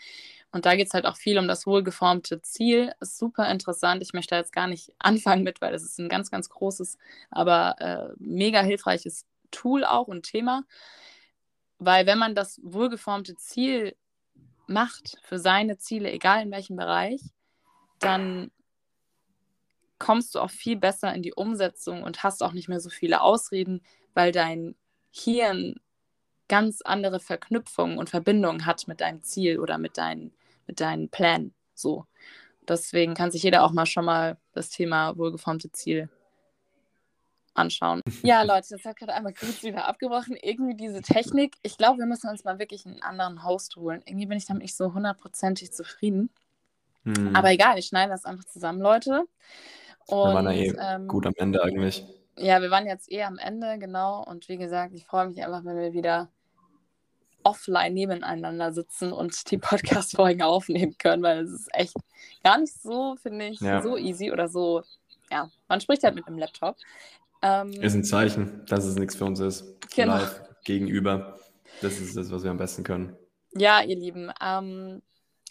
[0.53, 2.93] Und da geht es halt auch viel um das wohlgeformte Ziel.
[3.01, 4.03] Ist super interessant.
[4.03, 6.99] Ich möchte da jetzt gar nicht anfangen mit, weil es ist ein ganz, ganz großes,
[7.31, 10.65] aber äh, mega hilfreiches Tool auch und Thema.
[11.79, 13.97] Weil wenn man das wohlgeformte Ziel
[14.67, 17.21] macht für seine Ziele, egal in welchem Bereich,
[17.99, 18.51] dann
[19.99, 23.21] kommst du auch viel besser in die Umsetzung und hast auch nicht mehr so viele
[23.21, 23.83] Ausreden,
[24.15, 24.75] weil dein
[25.11, 25.75] Hirn
[26.49, 30.33] ganz andere Verknüpfungen und Verbindungen hat mit deinem Ziel oder mit, dein,
[30.67, 31.55] mit deinen Plänen.
[31.75, 32.07] So.
[32.69, 36.09] Deswegen kann sich jeder auch mal schon mal das Thema wohlgeformte Ziel
[37.55, 38.03] anschauen.
[38.23, 40.37] Ja, Leute, das hat gerade einmal kurz wieder abgebrochen.
[40.41, 41.57] Irgendwie diese Technik.
[41.63, 44.03] Ich glaube, wir müssen uns mal wirklich einen anderen Host holen.
[44.05, 46.31] Irgendwie bin ich damit nicht so hundertprozentig zufrieden.
[47.05, 47.35] Hm.
[47.35, 49.25] Aber egal, ich schneide das einfach zusammen, Leute.
[50.07, 52.05] Und, wir waren ja eh ähm, gut am Ende eigentlich.
[52.37, 54.25] Ja, wir waren jetzt eh am Ende, genau.
[54.25, 56.31] Und wie gesagt, ich freue mich einfach, wenn wir wieder
[57.43, 61.95] offline nebeneinander sitzen und die Podcast-Folgen aufnehmen können, weil es ist echt
[62.45, 63.83] gar nicht so, finde ich, ja.
[63.83, 64.83] so easy oder so.
[65.31, 66.77] Ja, man spricht halt mit einem Laptop.
[67.43, 69.65] Ähm, ist ein Zeichen, dass es nichts für uns ist.
[69.95, 70.17] Genau.
[70.17, 71.39] Live gegenüber.
[71.81, 73.17] Das ist das, was wir am besten können.
[73.53, 74.31] Ja, ihr Lieben.
[74.43, 75.03] Ähm,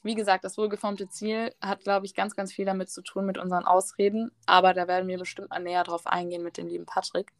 [0.04, 3.38] wie gesagt, das wohlgeformte Ziel hat, glaube ich, ganz, ganz viel damit zu tun mit
[3.38, 4.32] unseren Ausreden.
[4.46, 7.32] Aber da werden wir bestimmt mal näher drauf eingehen mit dem lieben Patrick,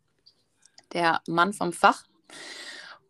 [0.94, 2.04] der Mann vom Fach.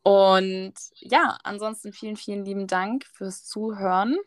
[0.04, 4.18] Und ja, ansonsten vielen, vielen lieben Dank fürs Zuhören.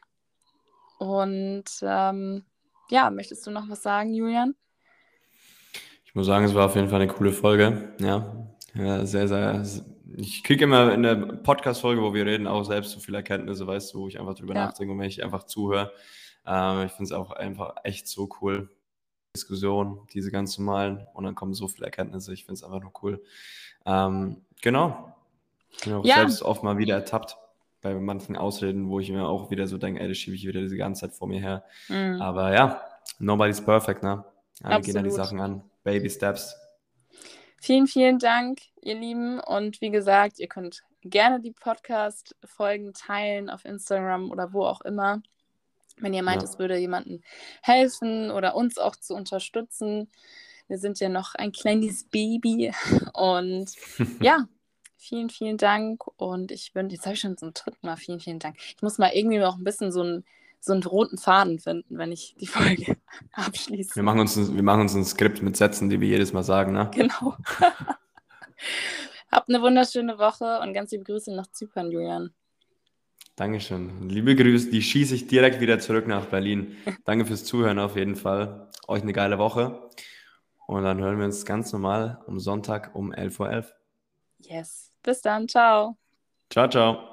[0.99, 2.45] Und ähm,
[2.91, 4.55] ja, möchtest du noch was sagen, Julian?
[6.05, 7.95] Ich muss sagen, es war auf jeden Fall eine coole Folge.
[7.99, 9.65] Ja, ja sehr, sehr.
[10.17, 13.95] Ich kriege immer in der Podcast-Folge, wo wir reden, auch selbst so viele Erkenntnisse, weißt
[13.95, 14.67] du, wo ich einfach drüber ja.
[14.67, 15.93] nachdenke und wenn ich einfach zuhöre.
[16.47, 18.69] Ähm, ich finde es auch einfach echt so cool.
[19.35, 22.35] Diskussion, diese ganz normalen, und dann kommen so viele Erkenntnisse.
[22.35, 23.23] Ich finde es einfach nur cool.
[23.87, 25.15] Ähm, genau.
[25.71, 26.17] Ich bin auch ja.
[26.17, 27.39] selbst oft mal wieder ertappt
[27.81, 30.61] bei manchen Ausreden, wo ich mir auch wieder so denke, ey, das schiebe ich wieder
[30.61, 31.65] diese ganze Zeit vor mir her.
[31.89, 32.21] Mhm.
[32.21, 32.83] Aber ja,
[33.19, 34.25] nobody's perfect, ne?
[34.61, 35.63] Wir gehen da die Sachen an.
[35.83, 36.55] Baby Steps.
[37.65, 39.39] Vielen, vielen Dank, ihr Lieben.
[39.39, 45.23] Und wie gesagt, ihr könnt gerne die Podcast-Folgen teilen auf Instagram oder wo auch immer.
[45.99, 46.49] Wenn ihr meint, ja.
[46.49, 47.23] es würde jemandem
[47.63, 50.11] helfen oder uns auch zu unterstützen.
[50.67, 52.73] Wir sind ja noch ein kleines Baby.
[53.13, 53.71] Und
[54.21, 54.49] ja,
[54.97, 56.03] vielen, vielen Dank.
[56.17, 58.57] Und ich bin, jetzt habe ich schon zum dritten Mal vielen, vielen Dank.
[58.59, 60.25] Ich muss mal irgendwie noch ein bisschen so ein
[60.65, 62.97] so einen roten Faden finden, wenn ich die Folge
[63.33, 63.97] abschließe.
[63.97, 66.45] Wir machen uns ein, wir machen uns ein Skript mit Sätzen, die wir jedes Mal
[66.45, 66.91] sagen, ne?
[66.95, 67.37] Genau.
[69.31, 72.33] Habt eine wunderschöne Woche und ganz liebe Grüße nach Zypern, Julian.
[73.35, 74.09] Dankeschön.
[74.09, 76.77] Liebe Grüße, die schieße ich direkt wieder zurück nach Berlin.
[77.05, 78.69] Danke fürs Zuhören auf jeden Fall.
[78.87, 79.91] Euch eine geile Woche.
[80.67, 83.65] Und dann hören wir uns ganz normal am Sonntag um 11.11 Uhr.
[84.39, 84.93] Yes.
[85.03, 85.49] Bis dann.
[85.49, 85.97] Ciao.
[86.51, 87.12] Ciao, ciao.